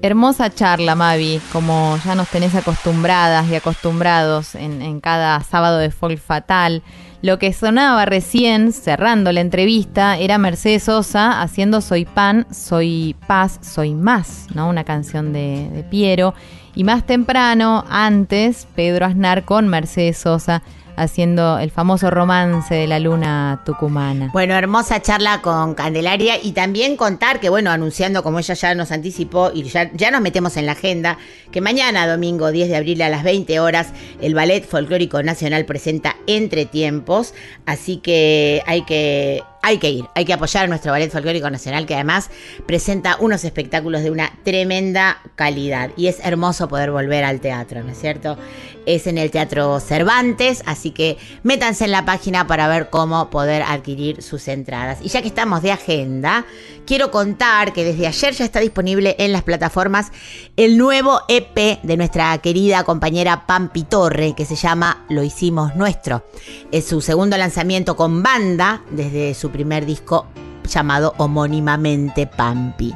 Hermosa 0.04 0.50
charla, 0.50 0.94
Mavi, 0.94 1.40
como 1.50 1.98
ya 2.04 2.14
nos 2.14 2.28
tenés 2.28 2.54
acostumbradas 2.54 3.48
y 3.48 3.54
acostumbrados 3.54 4.54
en, 4.54 5.00
cada 5.00 5.40
sábado 5.40 5.78
de 5.78 5.90
Folk 5.90 6.18
Fatal. 6.18 6.82
Lo 7.22 7.38
que 7.38 7.54
sonaba 7.54 8.04
recién, 8.04 8.74
cerrando 8.74 9.32
la 9.32 9.40
entrevista, 9.40 10.18
era 10.18 10.36
Mercedes 10.36 10.82
Sosa 10.82 11.40
haciendo 11.40 11.80
Soy 11.80 12.04
Pan, 12.04 12.46
Soy 12.50 13.16
Paz, 13.26 13.58
Soy 13.62 13.94
Más, 13.94 14.48
¿no? 14.52 14.68
Una 14.68 14.84
canción 14.84 15.32
de, 15.32 15.70
de 15.72 15.82
Piero. 15.84 16.34
Y 16.74 16.84
más 16.84 17.06
temprano, 17.06 17.86
antes, 17.88 18.68
Pedro 18.74 19.06
Aznar 19.06 19.46
con 19.46 19.68
Mercedes 19.68 20.18
Sosa 20.18 20.62
haciendo 20.96 21.58
el 21.58 21.70
famoso 21.70 22.10
romance 22.10 22.74
de 22.74 22.86
la 22.86 22.98
luna 22.98 23.62
tucumana. 23.64 24.30
Bueno, 24.32 24.54
hermosa 24.54 25.00
charla 25.00 25.40
con 25.42 25.74
Candelaria 25.74 26.42
y 26.42 26.52
también 26.52 26.96
contar 26.96 27.40
que, 27.40 27.48
bueno, 27.48 27.70
anunciando 27.70 28.22
como 28.22 28.38
ella 28.38 28.54
ya 28.54 28.74
nos 28.74 28.92
anticipó 28.92 29.50
y 29.52 29.64
ya, 29.64 29.90
ya 29.92 30.10
nos 30.10 30.20
metemos 30.20 30.56
en 30.56 30.66
la 30.66 30.72
agenda, 30.72 31.18
que 31.50 31.60
mañana, 31.60 32.06
domingo 32.06 32.50
10 32.50 32.68
de 32.68 32.76
abril 32.76 33.02
a 33.02 33.08
las 33.08 33.24
20 33.24 33.60
horas, 33.60 33.92
el 34.20 34.34
Ballet 34.34 34.64
Folclórico 34.64 35.22
Nacional 35.22 35.64
presenta 35.64 36.16
Entre 36.26 36.66
Tiempos, 36.66 37.34
así 37.66 37.98
que 37.98 38.62
hay 38.66 38.82
que 38.82 39.42
hay 39.64 39.78
que 39.78 39.88
ir, 39.88 40.04
hay 40.14 40.26
que 40.26 40.34
apoyar 40.34 40.64
a 40.64 40.66
nuestro 40.66 40.92
Ballet 40.92 41.10
Folclórico 41.10 41.48
Nacional 41.48 41.86
que 41.86 41.94
además 41.94 42.28
presenta 42.66 43.16
unos 43.18 43.44
espectáculos 43.44 44.02
de 44.02 44.10
una 44.10 44.30
tremenda 44.44 45.22
calidad 45.36 45.90
y 45.96 46.08
es 46.08 46.20
hermoso 46.22 46.68
poder 46.68 46.90
volver 46.90 47.24
al 47.24 47.40
teatro, 47.40 47.82
¿no 47.82 47.92
es 47.92 47.98
cierto? 47.98 48.36
Es 48.84 49.06
en 49.06 49.16
el 49.16 49.30
Teatro 49.30 49.80
Cervantes, 49.80 50.62
así 50.66 50.90
que 50.90 51.16
métanse 51.42 51.86
en 51.86 51.92
la 51.92 52.04
página 52.04 52.46
para 52.46 52.68
ver 52.68 52.90
cómo 52.90 53.30
poder 53.30 53.62
adquirir 53.62 54.22
sus 54.22 54.46
entradas. 54.48 54.98
Y 55.00 55.08
ya 55.08 55.22
que 55.22 55.28
estamos 55.28 55.62
de 55.62 55.72
agenda, 55.72 56.44
quiero 56.86 57.10
contar 57.10 57.72
que 57.72 57.84
desde 57.84 58.06
ayer 58.06 58.34
ya 58.34 58.44
está 58.44 58.60
disponible 58.60 59.16
en 59.18 59.32
las 59.32 59.42
plataformas 59.42 60.12
el 60.58 60.76
nuevo 60.76 61.22
EP 61.28 61.80
de 61.82 61.96
nuestra 61.96 62.36
querida 62.38 62.84
compañera 62.84 63.46
Pampi 63.46 63.84
Torre 63.84 64.34
que 64.36 64.44
se 64.44 64.56
llama 64.56 65.06
Lo 65.08 65.22
hicimos 65.22 65.74
nuestro. 65.74 66.26
Es 66.70 66.86
su 66.86 67.00
segundo 67.00 67.38
lanzamiento 67.38 67.96
con 67.96 68.22
banda 68.22 68.82
desde 68.90 69.32
su 69.32 69.53
primer 69.54 69.86
disco 69.86 70.26
llamado 70.68 71.14
homónimamente 71.18 72.26
Pampi. 72.26 72.92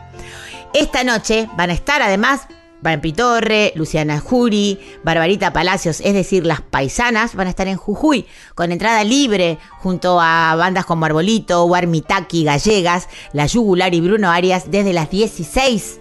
Esta 0.74 1.04
noche 1.04 1.48
van 1.56 1.70
a 1.70 1.72
estar 1.72 2.02
además 2.02 2.48
Pampi 2.82 3.12
Torre, 3.12 3.72
Luciana 3.76 4.18
Juri, 4.18 4.80
Barbarita 5.04 5.52
Palacios, 5.52 6.00
es 6.00 6.14
decir, 6.14 6.44
las 6.44 6.60
paisanas, 6.60 7.36
van 7.36 7.46
a 7.46 7.50
estar 7.50 7.68
en 7.68 7.76
Jujuy 7.76 8.26
con 8.56 8.72
entrada 8.72 9.04
libre 9.04 9.58
junto 9.78 10.20
a 10.20 10.56
bandas 10.56 10.84
como 10.84 11.06
Arbolito, 11.06 11.64
Warmitaki, 11.64 12.42
Gallegas, 12.42 13.08
La 13.32 13.46
Yugular 13.46 13.94
y 13.94 14.00
Bruno 14.00 14.30
Arias 14.30 14.70
desde 14.70 14.92
las 14.92 15.10
16 15.10 16.00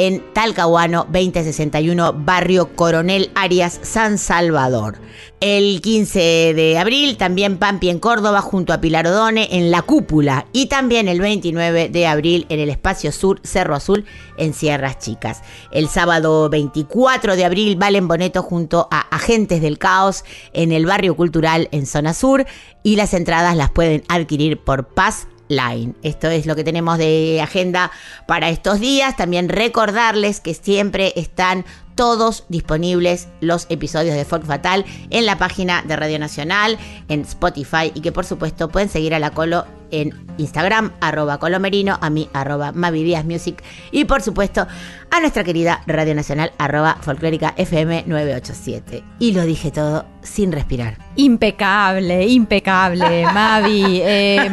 en 0.00 0.22
Talcahuano 0.32 1.04
2061, 1.12 2.14
barrio 2.14 2.74
Coronel 2.74 3.30
Arias, 3.34 3.80
San 3.82 4.16
Salvador. 4.16 4.96
El 5.40 5.82
15 5.82 6.54
de 6.54 6.78
abril 6.78 7.18
también 7.18 7.58
Pampi 7.58 7.90
en 7.90 7.98
Córdoba 7.98 8.40
junto 8.40 8.72
a 8.72 8.80
Pilar 8.80 9.06
Odone 9.06 9.48
en 9.52 9.70
La 9.70 9.82
Cúpula 9.82 10.46
y 10.54 10.66
también 10.66 11.06
el 11.06 11.20
29 11.20 11.90
de 11.90 12.06
abril 12.06 12.46
en 12.48 12.60
el 12.60 12.70
Espacio 12.70 13.12
Sur 13.12 13.40
Cerro 13.44 13.74
Azul 13.74 14.06
en 14.38 14.54
Sierras 14.54 14.98
Chicas. 15.00 15.42
El 15.70 15.86
sábado 15.88 16.48
24 16.48 17.36
de 17.36 17.44
abril 17.44 17.76
Valen 17.76 18.08
Boneto 18.08 18.42
junto 18.42 18.88
a 18.90 19.00
Agentes 19.00 19.60
del 19.60 19.78
Caos 19.78 20.24
en 20.54 20.72
el 20.72 20.86
Barrio 20.86 21.14
Cultural 21.14 21.68
en 21.72 21.84
Zona 21.84 22.14
Sur 22.14 22.46
y 22.82 22.96
las 22.96 23.12
entradas 23.12 23.54
las 23.54 23.70
pueden 23.70 24.02
adquirir 24.08 24.58
por 24.58 24.88
Paz 24.88 25.26
Line. 25.50 25.94
Esto 26.02 26.28
es 26.28 26.46
lo 26.46 26.56
que 26.56 26.64
tenemos 26.64 26.96
de 26.96 27.40
agenda 27.42 27.90
para 28.26 28.48
estos 28.48 28.80
días. 28.80 29.16
También 29.16 29.48
recordarles 29.48 30.40
que 30.40 30.54
siempre 30.54 31.12
están 31.16 31.66
todos 31.96 32.44
disponibles 32.48 33.28
los 33.40 33.66
episodios 33.68 34.14
de 34.14 34.24
Folk 34.24 34.46
Fatal 34.46 34.86
en 35.10 35.26
la 35.26 35.36
página 35.36 35.82
de 35.82 35.96
Radio 35.96 36.18
Nacional, 36.18 36.78
en 37.08 37.22
Spotify 37.22 37.92
y 37.94 38.00
que 38.00 38.12
por 38.12 38.24
supuesto 38.24 38.70
pueden 38.70 38.88
seguir 38.88 39.14
a 39.14 39.18
la 39.18 39.32
Colo 39.32 39.66
en 39.90 40.26
Instagram, 40.38 40.92
arroba 41.00 41.38
colomerino, 41.38 41.98
a 42.00 42.10
mí, 42.10 42.28
arroba 42.32 42.72
Mavi 42.72 43.02
Díaz 43.02 43.24
Music 43.24 43.62
y 43.90 44.04
por 44.04 44.22
supuesto 44.22 44.66
a 45.10 45.20
nuestra 45.20 45.44
querida 45.44 45.82
Radio 45.86 46.14
Nacional, 46.14 46.52
arroba 46.58 46.98
folclórica 47.00 47.52
FM 47.56 48.04
987. 48.06 49.02
Y 49.18 49.32
lo 49.32 49.42
dije 49.42 49.70
todo 49.70 50.06
sin 50.22 50.52
respirar. 50.52 50.98
Impecable, 51.16 52.26
impecable, 52.26 53.24
Mavi. 53.34 54.00
Eh, 54.02 54.50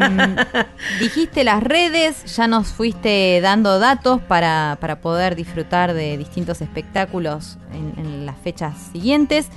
dijiste 0.99 1.43
las 1.43 1.63
redes, 1.63 2.35
ya 2.35 2.47
nos 2.47 2.69
fuiste 2.69 3.39
dando 3.41 3.79
datos 3.79 4.21
para, 4.21 4.77
para 4.81 4.99
poder 4.99 5.35
disfrutar 5.35 5.93
de 5.93 6.17
distintos 6.17 6.61
espectáculos 6.61 7.57
en, 7.71 7.93
en 8.03 8.25
las 8.25 8.37
fechas 8.39 8.73
siguientes. 8.91 9.49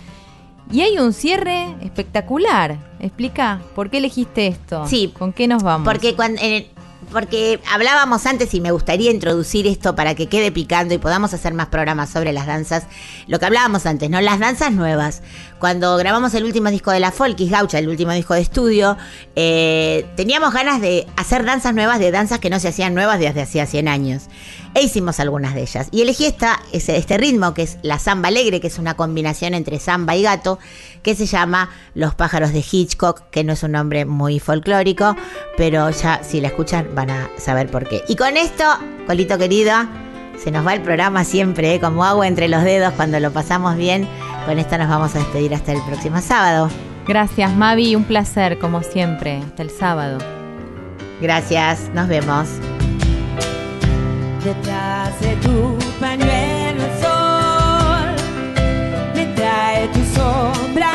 Y 0.71 0.83
hay 0.83 0.99
un 0.99 1.13
cierre 1.13 1.75
espectacular. 1.83 2.79
Explica, 3.01 3.61
¿por 3.75 3.91
qué 3.91 3.99
elegiste 3.99 4.47
esto? 4.47 4.87
Sí. 4.87 5.13
¿Con 5.19 5.33
qué 5.33 5.49
nos 5.49 5.63
vamos? 5.63 5.85
Porque 5.85 6.15
cuando 6.15 6.41
en 6.43 6.53
el- 6.53 6.67
porque 7.11 7.59
hablábamos 7.73 8.25
antes 8.27 8.55
y 8.55 8.61
me 8.61 8.71
gustaría 8.71 9.11
introducir 9.11 9.67
esto 9.67 9.97
para 9.97 10.15
que 10.15 10.29
quede 10.29 10.53
picando 10.53 10.95
y 10.95 10.99
podamos 10.99 11.35
hacer 11.35 11.55
más 11.55 11.67
programas 11.67 12.09
sobre 12.11 12.33
las 12.33 12.47
danzas. 12.47 12.85
Lo 13.27 13.41
que 13.41 13.47
hablábamos 13.47 13.85
antes, 13.87 14.09
¿no? 14.11 14.21
Las 14.21 14.39
danzas 14.39 14.71
nuevas. 14.73 15.23
Cuando 15.61 15.99
grabamos 15.99 16.33
el 16.33 16.45
último 16.45 16.71
disco 16.71 16.91
de 16.91 17.01
la 17.01 17.13
Folkis 17.13 17.51
Gaucha, 17.51 17.79
el 17.79 17.91
último 17.91 18.13
disco 18.13 18.33
de 18.33 18.41
estudio, 18.41 18.97
eh, 19.37 20.07
teníamos 20.17 20.55
ganas 20.55 20.81
de 20.81 21.07
hacer 21.19 21.45
danzas 21.45 21.75
nuevas 21.75 21.99
de 21.99 22.11
danzas 22.11 22.39
que 22.39 22.49
no 22.49 22.59
se 22.59 22.69
hacían 22.69 22.95
nuevas 22.95 23.21
desde 23.21 23.43
hacía 23.43 23.67
100 23.67 23.87
años. 23.87 24.23
E 24.73 24.83
hicimos 24.83 25.21
algunas 25.21 25.55
de 25.55 25.61
ellas. 25.61 25.89
Y 25.91 26.01
elegí 26.01 26.25
esta, 26.25 26.63
este 26.73 27.19
ritmo 27.19 27.53
que 27.53 27.63
es 27.63 27.77
la 27.83 27.99
samba 27.99 28.29
alegre, 28.29 28.61
que 28.61 28.69
es 28.69 28.79
una 28.79 28.95
combinación 28.95 29.53
entre 29.53 29.79
samba 29.81 30.17
y 30.17 30.23
gato, 30.23 30.59
que 31.03 31.15
se 31.15 31.27
llama 31.27 31.69
Los 31.95 32.15
pájaros 32.15 32.55
de 32.55 32.65
Hitchcock, 32.69 33.29
que 33.31 33.45
no 33.45 33.53
es 33.53 33.63
un 33.63 33.73
nombre 33.73 34.07
muy 34.07 34.39
folclórico, 34.39 35.15
pero 35.59 35.91
ya 35.91 36.25
si 36.25 36.41
la 36.41 36.49
escuchan 36.49 36.89
van 36.95 37.11
a 37.11 37.29
saber 37.37 37.71
por 37.71 37.87
qué. 37.87 38.03
Y 38.09 38.17
con 38.17 38.39
esto, 38.39 38.65
Colito 39.07 39.37
querido, 39.37 39.75
se 40.43 40.51
nos 40.51 40.67
va 40.67 40.75
el 40.75 40.81
programa 40.81 41.25
siempre, 41.25 41.75
¿eh? 41.75 41.81
como 41.81 42.05
agua 42.05 42.27
entre 42.27 42.49
los 42.49 42.63
dedos 42.65 42.95
cuando 42.95 43.21
lo 43.21 43.31
pasamos 43.31 43.77
bien. 43.77 44.09
Con 44.47 44.59
esto 44.59 44.79
nos 44.79 44.89
vamos 44.89 45.15
a 45.15 45.19
despedir 45.19 45.55
hasta 45.55 45.73
el 45.73 45.83
próximo 45.83 46.21
sábado. 46.21 46.71
Gracias, 47.07 47.55
Mavi. 47.55 47.95
Un 47.95 48.05
placer, 48.05 48.59
como 48.59 48.83
siempre. 48.83 49.39
Hasta 49.39 49.63
el 49.63 49.71
sábado. 49.71 50.19
Gracias, 51.21 51.91
nos 51.95 52.09
vemos. 52.09 52.49
Detrás 54.43 55.21
de 55.21 55.37
tu 55.37 55.77
pañuelo 56.01 56.83
el 56.83 57.03
sol 57.03 58.15
me 59.15 59.27
trae 59.35 59.89
tu 59.89 60.01
sombra 60.15 60.93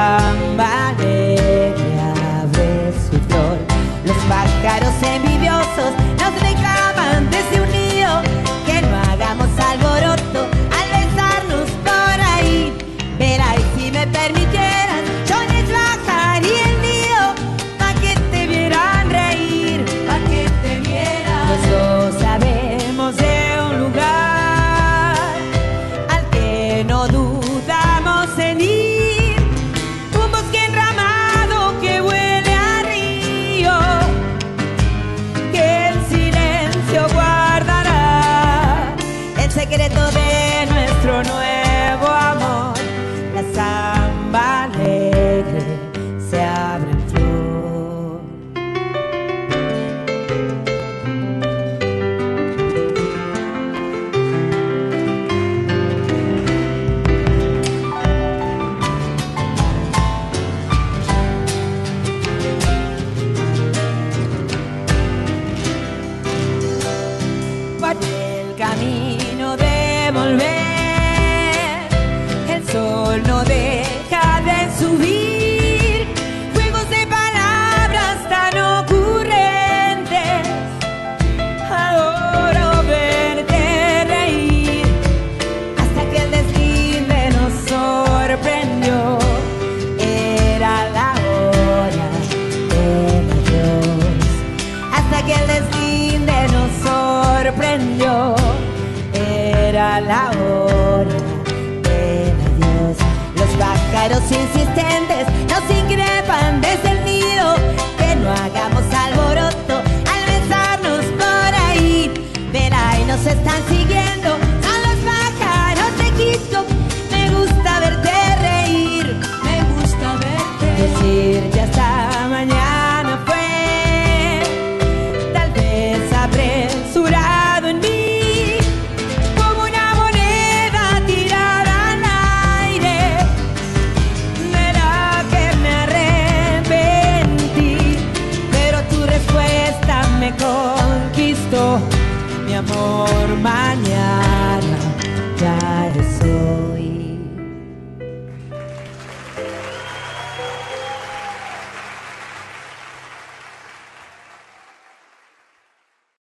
La 0.00 0.18
samba 0.18 0.88
alegre 0.88 2.00
abre 2.40 2.90
su 3.04 3.18
flor. 3.28 3.58
Los 4.06 4.16
pájaros 4.30 4.94
envidiosos 5.02 5.29